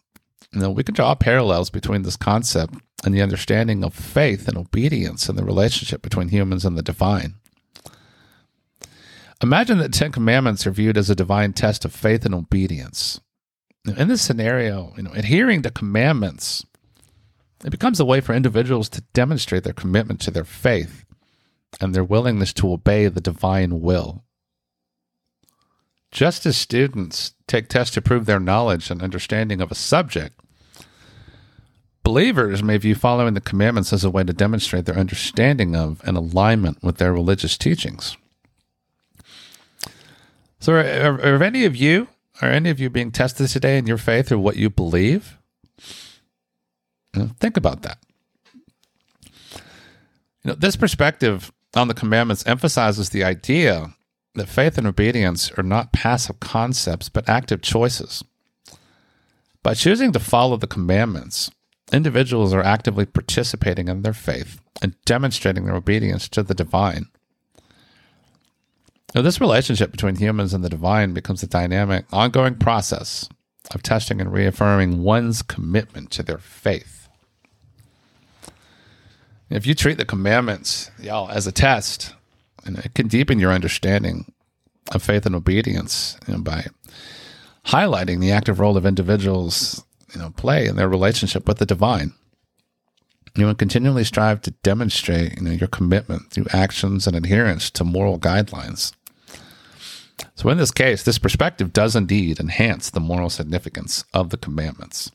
you 0.51 0.59
know, 0.59 0.71
we 0.71 0.83
can 0.83 0.95
draw 0.95 1.13
parallels 1.13 1.69
between 1.69 2.01
this 2.01 2.17
concept 2.17 2.73
and 3.03 3.13
the 3.13 3.21
understanding 3.21 3.83
of 3.83 3.93
faith 3.93 4.47
and 4.47 4.57
obedience 4.57 5.27
and 5.27 5.37
the 5.37 5.43
relationship 5.43 6.01
between 6.01 6.29
humans 6.29 6.65
and 6.65 6.77
the 6.77 6.83
divine. 6.83 7.35
Imagine 9.41 9.79
that 9.79 9.93
Ten 9.93 10.11
Commandments 10.11 10.67
are 10.67 10.71
viewed 10.71 10.97
as 10.97 11.09
a 11.09 11.15
divine 11.15 11.53
test 11.53 11.83
of 11.83 11.93
faith 11.93 12.25
and 12.25 12.35
obedience. 12.35 13.19
In 13.85 14.07
this 14.07 14.21
scenario, 14.21 14.93
you 14.95 15.03
know, 15.03 15.11
adhering 15.13 15.63
to 15.63 15.71
commandments, 15.71 16.63
it 17.65 17.71
becomes 17.71 17.99
a 17.99 18.05
way 18.05 18.21
for 18.21 18.33
individuals 18.33 18.89
to 18.89 19.03
demonstrate 19.13 19.63
their 19.63 19.73
commitment 19.73 20.19
to 20.21 20.31
their 20.31 20.43
faith 20.43 21.05
and 21.79 21.95
their 21.95 22.03
willingness 22.03 22.53
to 22.53 22.71
obey 22.71 23.07
the 23.07 23.21
divine 23.21 23.81
will. 23.81 24.23
Just 26.11 26.45
as 26.45 26.57
students 26.57 27.33
take 27.47 27.69
tests 27.69 27.93
to 27.95 28.01
prove 28.01 28.25
their 28.25 28.39
knowledge 28.39 28.91
and 28.91 29.01
understanding 29.01 29.61
of 29.61 29.71
a 29.71 29.75
subject, 29.75 30.40
Believers 32.03 32.63
may 32.63 32.77
view 32.77 32.95
following 32.95 33.35
the 33.35 33.41
commandments 33.41 33.93
as 33.93 34.03
a 34.03 34.09
way 34.09 34.23
to 34.23 34.33
demonstrate 34.33 34.85
their 34.85 34.97
understanding 34.97 35.75
of 35.75 36.01
and 36.03 36.17
alignment 36.17 36.81
with 36.81 36.97
their 36.97 37.13
religious 37.13 37.57
teachings. 37.57 38.17
So, 40.59 40.73
are, 40.73 40.79
are, 40.79 41.35
are 41.35 41.43
any 41.43 41.65
of 41.65 41.75
you, 41.75 42.07
are 42.41 42.49
any 42.49 42.69
of 42.69 42.79
you 42.79 42.89
being 42.89 43.11
tested 43.11 43.49
today 43.49 43.77
in 43.77 43.87
your 43.87 43.97
faith 43.97 44.31
or 44.31 44.37
what 44.37 44.57
you 44.57 44.69
believe? 44.69 45.37
You 47.15 47.23
know, 47.23 47.29
think 47.39 47.57
about 47.57 47.83
that. 47.83 47.97
You 50.43 50.49
know, 50.49 50.55
this 50.55 50.75
perspective 50.75 51.51
on 51.75 51.87
the 51.87 51.93
commandments 51.93 52.45
emphasizes 52.45 53.09
the 53.09 53.23
idea 53.23 53.93
that 54.35 54.49
faith 54.49 54.77
and 54.77 54.87
obedience 54.87 55.51
are 55.51 55.63
not 55.63 55.93
passive 55.93 56.39
concepts, 56.39 57.09
but 57.09 57.29
active 57.29 57.61
choices. 57.61 58.23
By 59.63 59.73
choosing 59.73 60.11
to 60.13 60.19
follow 60.19 60.57
the 60.57 60.67
commandments, 60.67 61.51
individuals 61.91 62.53
are 62.53 62.63
actively 62.63 63.05
participating 63.05 63.87
in 63.87 64.01
their 64.01 64.13
faith 64.13 64.61
and 64.81 64.95
demonstrating 65.05 65.65
their 65.65 65.75
obedience 65.75 66.27
to 66.29 66.43
the 66.43 66.53
divine. 66.53 67.05
Now, 69.13 69.21
this 69.21 69.41
relationship 69.41 69.91
between 69.91 70.15
humans 70.15 70.53
and 70.53 70.63
the 70.63 70.69
divine 70.69 71.13
becomes 71.13 71.43
a 71.43 71.47
dynamic, 71.47 72.05
ongoing 72.13 72.55
process 72.55 73.27
of 73.73 73.83
testing 73.83 74.21
and 74.21 74.31
reaffirming 74.31 75.03
one's 75.03 75.41
commitment 75.41 76.11
to 76.11 76.23
their 76.23 76.37
faith. 76.37 77.09
If 79.49 79.67
you 79.67 79.75
treat 79.75 79.97
the 79.97 80.05
commandments, 80.05 80.91
y'all, 80.97 81.29
as 81.29 81.45
a 81.45 81.51
test, 81.51 82.15
and 82.63 82.79
it 82.79 82.93
can 82.93 83.09
deepen 83.09 83.37
your 83.37 83.51
understanding 83.51 84.31
of 84.93 85.03
faith 85.03 85.25
and 85.25 85.35
obedience 85.35 86.17
by 86.37 86.67
highlighting 87.65 88.21
the 88.21 88.31
active 88.31 88.61
role 88.61 88.77
of 88.77 88.85
individuals, 88.85 89.83
you 90.13 90.19
know, 90.19 90.29
play 90.31 90.67
in 90.67 90.75
their 90.75 90.89
relationship 90.89 91.47
with 91.47 91.57
the 91.57 91.65
divine. 91.65 92.13
You 93.35 93.45
know, 93.45 93.55
continually 93.55 94.03
strive 94.03 94.41
to 94.41 94.51
demonstrate, 94.63 95.37
you 95.37 95.43
know, 95.43 95.51
your 95.51 95.69
commitment 95.69 96.31
through 96.31 96.47
actions 96.51 97.07
and 97.07 97.15
adherence 97.15 97.69
to 97.71 97.83
moral 97.83 98.19
guidelines. 98.19 98.93
So, 100.35 100.49
in 100.49 100.57
this 100.57 100.71
case, 100.71 101.03
this 101.03 101.17
perspective 101.17 101.71
does 101.71 101.95
indeed 101.95 102.39
enhance 102.39 102.89
the 102.89 102.99
moral 102.99 103.29
significance 103.29 104.03
of 104.13 104.29
the 104.29 104.37
commandments. 104.37 105.11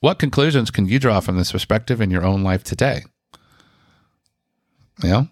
What 0.00 0.18
conclusions 0.18 0.70
can 0.70 0.86
you 0.86 0.98
draw 0.98 1.20
from 1.20 1.36
this 1.36 1.52
perspective 1.52 2.00
in 2.00 2.10
your 2.10 2.24
own 2.24 2.42
life 2.42 2.64
today? 2.64 3.02
You 5.02 5.08
know, 5.08 5.28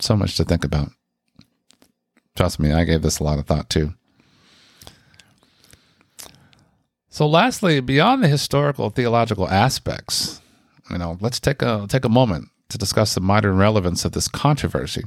so 0.00 0.16
much 0.16 0.36
to 0.36 0.44
think 0.44 0.64
about. 0.64 0.90
Trust 2.36 2.58
me, 2.58 2.72
I 2.72 2.84
gave 2.84 3.02
this 3.02 3.18
a 3.18 3.24
lot 3.24 3.38
of 3.38 3.46
thought 3.46 3.68
too. 3.68 3.94
So, 7.12 7.26
lastly, 7.26 7.80
beyond 7.80 8.24
the 8.24 8.28
historical 8.28 8.88
theological 8.88 9.46
aspects, 9.46 10.40
you 10.90 10.96
know, 10.96 11.18
let's 11.20 11.38
take 11.38 11.60
a 11.60 11.86
take 11.86 12.06
a 12.06 12.08
moment 12.08 12.48
to 12.70 12.78
discuss 12.78 13.14
the 13.14 13.20
modern 13.20 13.58
relevance 13.58 14.06
of 14.06 14.12
this 14.12 14.28
controversy. 14.28 15.02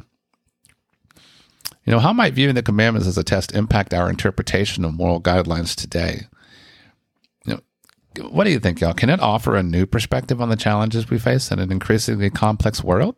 You 1.84 1.91
know, 1.91 1.98
how 1.98 2.13
might 2.13 2.36
viewing 2.36 2.54
the 2.54 2.62
commandments 2.62 3.08
as 3.08 3.18
a 3.18 3.24
test 3.24 3.56
impact 3.56 3.91
our 3.91 4.08
interpretation 4.08 4.86
of 4.86 4.94
moral 4.94 5.20
guidelines 5.20 5.74
today? 5.74 6.28
You 7.48 7.56
know, 7.56 8.30
what 8.30 8.44
do 8.44 8.52
you 8.52 8.60
think, 8.60 8.82
y'all? 8.82 8.94
Can 8.94 9.10
it 9.10 9.20
offer 9.20 9.56
a 9.56 9.63
new 9.63 9.88
perspective 9.88 10.39
on 10.39 10.50
the 10.50 10.56
challenges 10.56 11.10
we 11.10 11.18
face 11.18 11.50
in 11.50 11.58
an 11.58 11.72
increasingly 11.72 12.30
complex 12.30 12.84
world? 12.84 13.15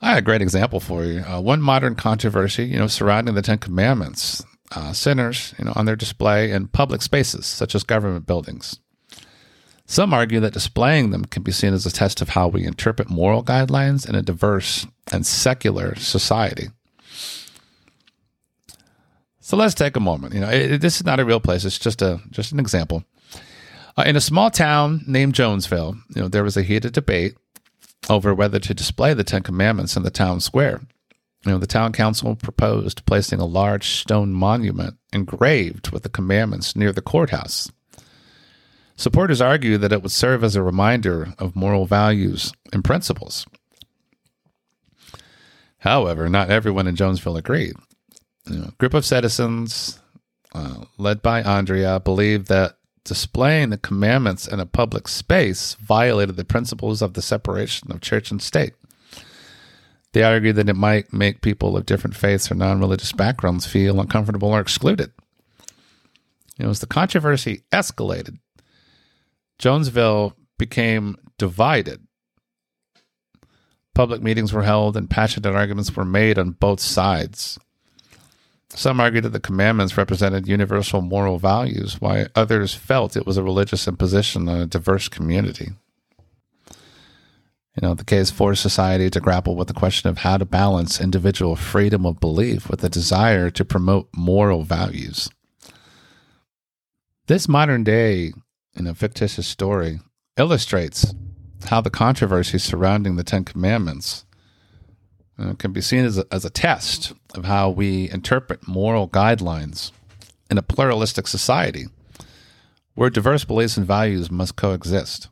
I 0.00 0.08
had 0.08 0.18
a 0.18 0.22
great 0.22 0.40
example 0.40 0.80
for 0.80 1.04
you. 1.04 1.20
Uh, 1.20 1.42
one 1.42 1.60
modern 1.60 1.96
controversy, 1.96 2.64
you 2.64 2.78
know, 2.78 2.86
surrounding 2.86 3.34
the 3.34 3.42
Ten 3.42 3.58
Commandments, 3.58 4.42
uh, 4.74 4.92
sinners, 4.92 5.54
you 5.58 5.64
know, 5.64 5.72
on 5.76 5.86
their 5.86 5.96
display 5.96 6.50
in 6.50 6.68
public 6.68 7.02
spaces 7.02 7.46
such 7.46 7.74
as 7.74 7.82
government 7.82 8.26
buildings. 8.26 8.78
Some 9.86 10.14
argue 10.14 10.40
that 10.40 10.54
displaying 10.54 11.10
them 11.10 11.24
can 11.24 11.42
be 11.42 11.52
seen 11.52 11.74
as 11.74 11.84
a 11.84 11.92
test 11.92 12.22
of 12.22 12.30
how 12.30 12.48
we 12.48 12.64
interpret 12.64 13.10
moral 13.10 13.44
guidelines 13.44 14.08
in 14.08 14.14
a 14.14 14.22
diverse 14.22 14.86
and 15.12 15.26
secular 15.26 15.94
society. 15.96 16.68
So 19.40 19.56
let's 19.56 19.74
take 19.74 19.96
a 19.96 20.00
moment. 20.00 20.34
You 20.34 20.40
know, 20.40 20.48
it, 20.48 20.78
this 20.80 20.96
is 20.96 21.04
not 21.04 21.20
a 21.20 21.24
real 21.24 21.40
place; 21.40 21.64
it's 21.64 21.78
just 21.78 22.00
a 22.00 22.20
just 22.30 22.52
an 22.52 22.60
example. 22.60 23.04
Uh, 23.96 24.04
in 24.06 24.16
a 24.16 24.20
small 24.20 24.50
town 24.50 25.02
named 25.06 25.34
Jonesville, 25.34 25.96
you 26.14 26.22
know, 26.22 26.28
there 26.28 26.44
was 26.44 26.56
a 26.56 26.62
heated 26.62 26.92
debate 26.92 27.36
over 28.08 28.34
whether 28.34 28.58
to 28.58 28.72
display 28.72 29.12
the 29.14 29.24
Ten 29.24 29.42
Commandments 29.42 29.96
in 29.96 30.04
the 30.04 30.10
town 30.10 30.40
square. 30.40 30.80
You 31.44 31.52
know, 31.52 31.58
the 31.58 31.66
town 31.66 31.92
council 31.92 32.36
proposed 32.36 33.04
placing 33.04 33.40
a 33.40 33.44
large 33.44 33.88
stone 33.88 34.32
monument 34.32 34.96
engraved 35.12 35.90
with 35.90 36.04
the 36.04 36.08
commandments 36.08 36.76
near 36.76 36.92
the 36.92 37.02
courthouse. 37.02 37.70
Supporters 38.94 39.40
argue 39.40 39.78
that 39.78 39.92
it 39.92 40.02
would 40.02 40.12
serve 40.12 40.44
as 40.44 40.54
a 40.54 40.62
reminder 40.62 41.34
of 41.38 41.56
moral 41.56 41.86
values 41.86 42.52
and 42.72 42.84
principles. 42.84 43.46
However, 45.78 46.28
not 46.28 46.50
everyone 46.50 46.86
in 46.86 46.94
Jonesville 46.94 47.36
agreed. 47.36 47.74
You 48.46 48.58
know, 48.58 48.64
a 48.68 48.76
group 48.78 48.94
of 48.94 49.04
citizens, 49.04 50.00
uh, 50.54 50.84
led 50.98 51.22
by 51.22 51.42
Andrea, 51.42 51.98
believed 51.98 52.46
that 52.48 52.76
displaying 53.04 53.70
the 53.70 53.78
commandments 53.78 54.46
in 54.46 54.60
a 54.60 54.66
public 54.66 55.08
space 55.08 55.74
violated 55.74 56.36
the 56.36 56.44
principles 56.44 57.02
of 57.02 57.14
the 57.14 57.22
separation 57.22 57.90
of 57.90 58.00
church 58.00 58.30
and 58.30 58.40
state. 58.40 58.74
They 60.12 60.22
argued 60.22 60.56
that 60.56 60.68
it 60.68 60.76
might 60.76 61.12
make 61.12 61.40
people 61.40 61.76
of 61.76 61.86
different 61.86 62.16
faiths 62.16 62.50
or 62.50 62.54
non 62.54 62.80
religious 62.80 63.12
backgrounds 63.12 63.66
feel 63.66 64.00
uncomfortable 64.00 64.48
or 64.48 64.60
excluded. 64.60 65.10
You 66.58 66.66
know, 66.66 66.70
as 66.70 66.80
the 66.80 66.86
controversy 66.86 67.62
escalated, 67.72 68.38
Jonesville 69.58 70.36
became 70.58 71.16
divided. 71.38 72.06
Public 73.94 74.22
meetings 74.22 74.52
were 74.52 74.62
held 74.62 74.96
and 74.96 75.08
passionate 75.08 75.54
arguments 75.54 75.94
were 75.94 76.04
made 76.04 76.38
on 76.38 76.52
both 76.52 76.80
sides. 76.80 77.58
Some 78.74 79.00
argued 79.00 79.24
that 79.24 79.30
the 79.30 79.40
commandments 79.40 79.98
represented 79.98 80.48
universal 80.48 81.02
moral 81.02 81.38
values, 81.38 82.00
while 82.00 82.26
others 82.34 82.72
felt 82.72 83.16
it 83.16 83.26
was 83.26 83.36
a 83.36 83.42
religious 83.42 83.86
imposition 83.86 84.48
on 84.48 84.60
a 84.60 84.66
diverse 84.66 85.08
community. 85.08 85.72
You 87.74 87.88
know, 87.88 87.94
the 87.94 88.04
case 88.04 88.30
forced 88.30 88.60
society 88.60 89.08
to 89.08 89.20
grapple 89.20 89.56
with 89.56 89.68
the 89.68 89.74
question 89.74 90.10
of 90.10 90.18
how 90.18 90.36
to 90.36 90.44
balance 90.44 91.00
individual 91.00 91.56
freedom 91.56 92.04
of 92.04 92.20
belief 92.20 92.68
with 92.68 92.80
the 92.80 92.90
desire 92.90 93.48
to 93.50 93.64
promote 93.64 94.08
moral 94.14 94.62
values. 94.62 95.30
This 97.28 97.48
modern 97.48 97.82
day 97.82 98.32
in 98.74 98.86
a 98.86 98.94
fictitious 98.94 99.46
story 99.46 100.00
illustrates 100.36 101.14
how 101.66 101.80
the 101.80 101.90
controversy 101.90 102.58
surrounding 102.58 103.16
the 103.16 103.24
Ten 103.24 103.44
Commandments 103.44 104.26
uh, 105.38 105.54
can 105.54 105.72
be 105.72 105.80
seen 105.80 106.04
as 106.04 106.18
a, 106.18 106.26
as 106.30 106.44
a 106.44 106.50
test 106.50 107.12
of 107.34 107.46
how 107.46 107.70
we 107.70 108.10
interpret 108.10 108.68
moral 108.68 109.08
guidelines 109.08 109.92
in 110.50 110.58
a 110.58 110.62
pluralistic 110.62 111.26
society 111.26 111.86
where 112.94 113.08
diverse 113.08 113.44
beliefs 113.44 113.78
and 113.78 113.86
values 113.86 114.30
must 114.30 114.56
coexist. 114.56 115.28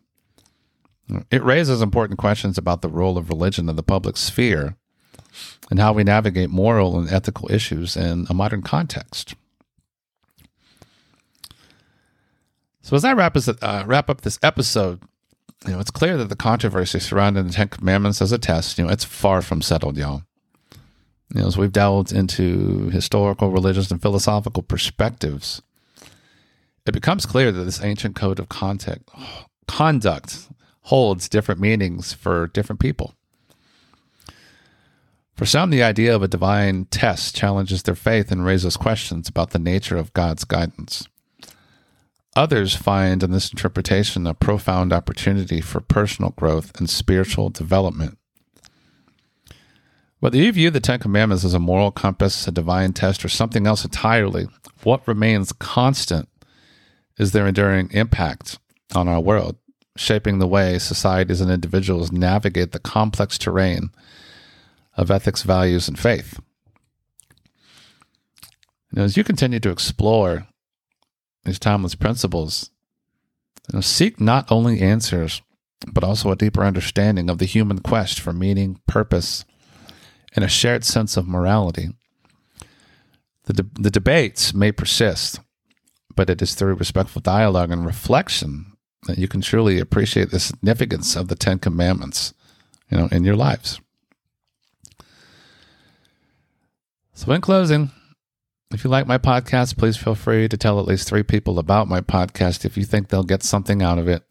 It 1.30 1.42
raises 1.42 1.82
important 1.82 2.18
questions 2.18 2.58
about 2.58 2.82
the 2.82 2.88
role 2.88 3.18
of 3.18 3.28
religion 3.28 3.68
in 3.68 3.76
the 3.76 3.82
public 3.82 4.16
sphere 4.16 4.76
and 5.70 5.78
how 5.78 5.92
we 5.92 6.04
navigate 6.04 6.50
moral 6.50 6.98
and 6.98 7.10
ethical 7.10 7.50
issues 7.50 7.96
in 7.96 8.26
a 8.28 8.34
modern 8.34 8.62
context. 8.62 9.34
So 12.82 12.96
as 12.96 13.04
I 13.04 13.12
wrap, 13.12 13.36
uh, 13.36 13.84
wrap 13.86 14.10
up 14.10 14.22
this 14.22 14.38
episode, 14.42 15.02
you 15.66 15.72
know, 15.72 15.80
it's 15.80 15.90
clear 15.90 16.16
that 16.16 16.28
the 16.28 16.36
controversy 16.36 16.98
surrounding 16.98 17.46
the 17.46 17.52
Ten 17.52 17.68
Commandments 17.68 18.20
as 18.22 18.32
a 18.32 18.38
test, 18.38 18.78
you 18.78 18.84
know, 18.84 18.90
it's 18.90 19.04
far 19.04 19.42
from 19.42 19.62
settled, 19.62 19.96
y'all. 19.96 20.22
You 21.32 21.42
know, 21.42 21.46
as 21.46 21.56
we've 21.56 21.70
delved 21.70 22.12
into 22.12 22.90
historical, 22.90 23.50
religious, 23.50 23.90
and 23.90 24.02
philosophical 24.02 24.62
perspectives, 24.64 25.62
it 26.86 26.92
becomes 26.92 27.26
clear 27.26 27.52
that 27.52 27.64
this 27.64 27.84
ancient 27.84 28.16
code 28.16 28.40
of 28.40 28.48
contact, 28.48 29.08
conduct 29.68 30.48
holds 30.82 31.28
different 31.28 31.60
meanings 31.60 32.12
for 32.12 32.46
different 32.48 32.80
people. 32.80 33.14
For 35.34 35.46
some, 35.46 35.70
the 35.70 35.82
idea 35.82 36.14
of 36.14 36.22
a 36.22 36.28
divine 36.28 36.84
test 36.86 37.34
challenges 37.34 37.82
their 37.82 37.94
faith 37.94 38.30
and 38.30 38.44
raises 38.44 38.76
questions 38.76 39.28
about 39.28 39.50
the 39.50 39.58
nature 39.58 39.96
of 39.96 40.12
God's 40.12 40.44
guidance. 40.44 41.08
Others 42.36 42.76
find 42.76 43.22
in 43.22 43.30
this 43.30 43.50
interpretation 43.50 44.26
a 44.26 44.34
profound 44.34 44.92
opportunity 44.92 45.60
for 45.60 45.80
personal 45.80 46.32
growth 46.32 46.78
and 46.78 46.88
spiritual 46.88 47.48
development. 47.48 48.18
Whether 50.20 50.36
you 50.36 50.52
view 50.52 50.70
the 50.70 50.80
Ten 50.80 50.98
Commandments 50.98 51.44
as 51.44 51.54
a 51.54 51.58
moral 51.58 51.90
compass, 51.90 52.46
a 52.46 52.52
divine 52.52 52.92
test, 52.92 53.24
or 53.24 53.28
something 53.28 53.66
else 53.66 53.84
entirely, 53.84 54.46
what 54.82 55.08
remains 55.08 55.52
constant 55.52 56.28
is 57.18 57.32
their 57.32 57.46
enduring 57.46 57.90
impact 57.92 58.58
on 58.94 59.08
our 59.08 59.20
world, 59.20 59.56
shaping 59.96 60.38
the 60.38 60.46
way 60.46 60.78
societies 60.78 61.40
and 61.40 61.50
individuals 61.50 62.12
navigate 62.12 62.72
the 62.72 62.78
complex 62.78 63.36
terrain 63.38 63.90
of 64.96 65.10
ethics, 65.10 65.42
values, 65.42 65.88
and 65.88 65.98
faith. 65.98 66.40
And 68.90 69.00
as 69.00 69.16
you 69.16 69.24
continue 69.24 69.60
to 69.60 69.70
explore 69.70 70.46
these 71.44 71.58
timeless 71.58 71.94
principles, 71.94 72.70
you 73.70 73.76
know, 73.76 73.80
seek 73.80 74.20
not 74.20 74.50
only 74.50 74.80
answers, 74.80 75.42
but 75.86 76.04
also 76.04 76.30
a 76.30 76.36
deeper 76.36 76.64
understanding 76.64 77.30
of 77.30 77.38
the 77.38 77.46
human 77.46 77.78
quest 77.78 78.20
for 78.20 78.32
meaning, 78.32 78.80
purpose, 78.86 79.44
and 80.34 80.44
a 80.44 80.48
shared 80.48 80.84
sense 80.84 81.16
of 81.16 81.26
morality. 81.26 81.88
The, 83.44 83.52
de- 83.54 83.80
the 83.80 83.90
debates 83.90 84.52
may 84.52 84.72
persist, 84.72 85.40
but 86.14 86.28
it 86.28 86.42
is 86.42 86.54
through 86.54 86.74
respectful 86.74 87.22
dialogue 87.22 87.70
and 87.70 87.86
reflection 87.86 88.69
you 89.08 89.28
can 89.28 89.40
truly 89.40 89.78
appreciate 89.78 90.30
the 90.30 90.40
significance 90.40 91.16
of 91.16 91.28
the 91.28 91.34
Ten 91.34 91.58
Commandments, 91.58 92.34
you 92.90 92.98
know, 92.98 93.08
in 93.10 93.24
your 93.24 93.36
lives. 93.36 93.80
So, 97.14 97.32
in 97.32 97.40
closing, 97.40 97.90
if 98.72 98.84
you 98.84 98.90
like 98.90 99.06
my 99.06 99.18
podcast, 99.18 99.76
please 99.76 99.96
feel 99.96 100.14
free 100.14 100.48
to 100.48 100.56
tell 100.56 100.78
at 100.78 100.86
least 100.86 101.08
three 101.08 101.22
people 101.22 101.58
about 101.58 101.88
my 101.88 102.00
podcast 102.00 102.64
if 102.64 102.76
you 102.76 102.84
think 102.84 103.08
they'll 103.08 103.22
get 103.22 103.42
something 103.42 103.82
out 103.82 103.98
of 103.98 104.08
it. 104.08 104.22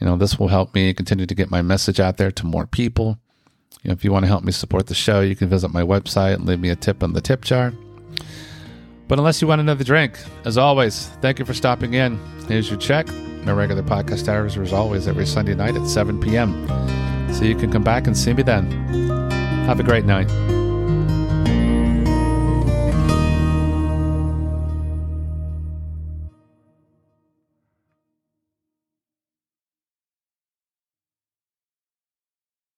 You 0.00 0.06
know, 0.06 0.16
this 0.16 0.38
will 0.38 0.48
help 0.48 0.74
me 0.74 0.94
continue 0.94 1.26
to 1.26 1.34
get 1.34 1.50
my 1.50 1.62
message 1.62 2.00
out 2.00 2.16
there 2.16 2.30
to 2.32 2.46
more 2.46 2.66
people. 2.66 3.18
You 3.82 3.88
know, 3.88 3.92
if 3.92 4.04
you 4.04 4.12
want 4.12 4.24
to 4.24 4.28
help 4.28 4.44
me 4.44 4.52
support 4.52 4.86
the 4.86 4.94
show, 4.94 5.20
you 5.20 5.36
can 5.36 5.48
visit 5.48 5.72
my 5.72 5.82
website 5.82 6.34
and 6.34 6.46
leave 6.46 6.60
me 6.60 6.70
a 6.70 6.76
tip 6.76 7.02
on 7.02 7.12
the 7.12 7.20
tip 7.20 7.42
jar. 7.42 7.72
But 9.08 9.18
unless 9.18 9.42
you 9.42 9.48
want 9.48 9.60
another 9.60 9.84
drink, 9.84 10.18
as 10.44 10.56
always, 10.56 11.08
thank 11.20 11.38
you 11.38 11.44
for 11.44 11.54
stopping 11.54 11.94
in. 11.94 12.18
Here's 12.48 12.70
your 12.70 12.78
check. 12.78 13.06
My 13.44 13.52
regular 13.52 13.82
podcast 13.82 14.26
hours 14.28 14.56
are 14.56 14.62
as 14.62 14.72
always 14.72 15.06
every 15.06 15.26
Sunday 15.26 15.54
night 15.54 15.76
at 15.76 15.86
7 15.86 16.18
p.m. 16.18 16.66
So 17.34 17.44
you 17.44 17.54
can 17.54 17.70
come 17.70 17.84
back 17.84 18.06
and 18.06 18.16
see 18.16 18.32
me 18.32 18.42
then. 18.42 18.70
Have 19.66 19.80
a 19.80 19.82
great 19.82 20.06
night. 20.06 20.30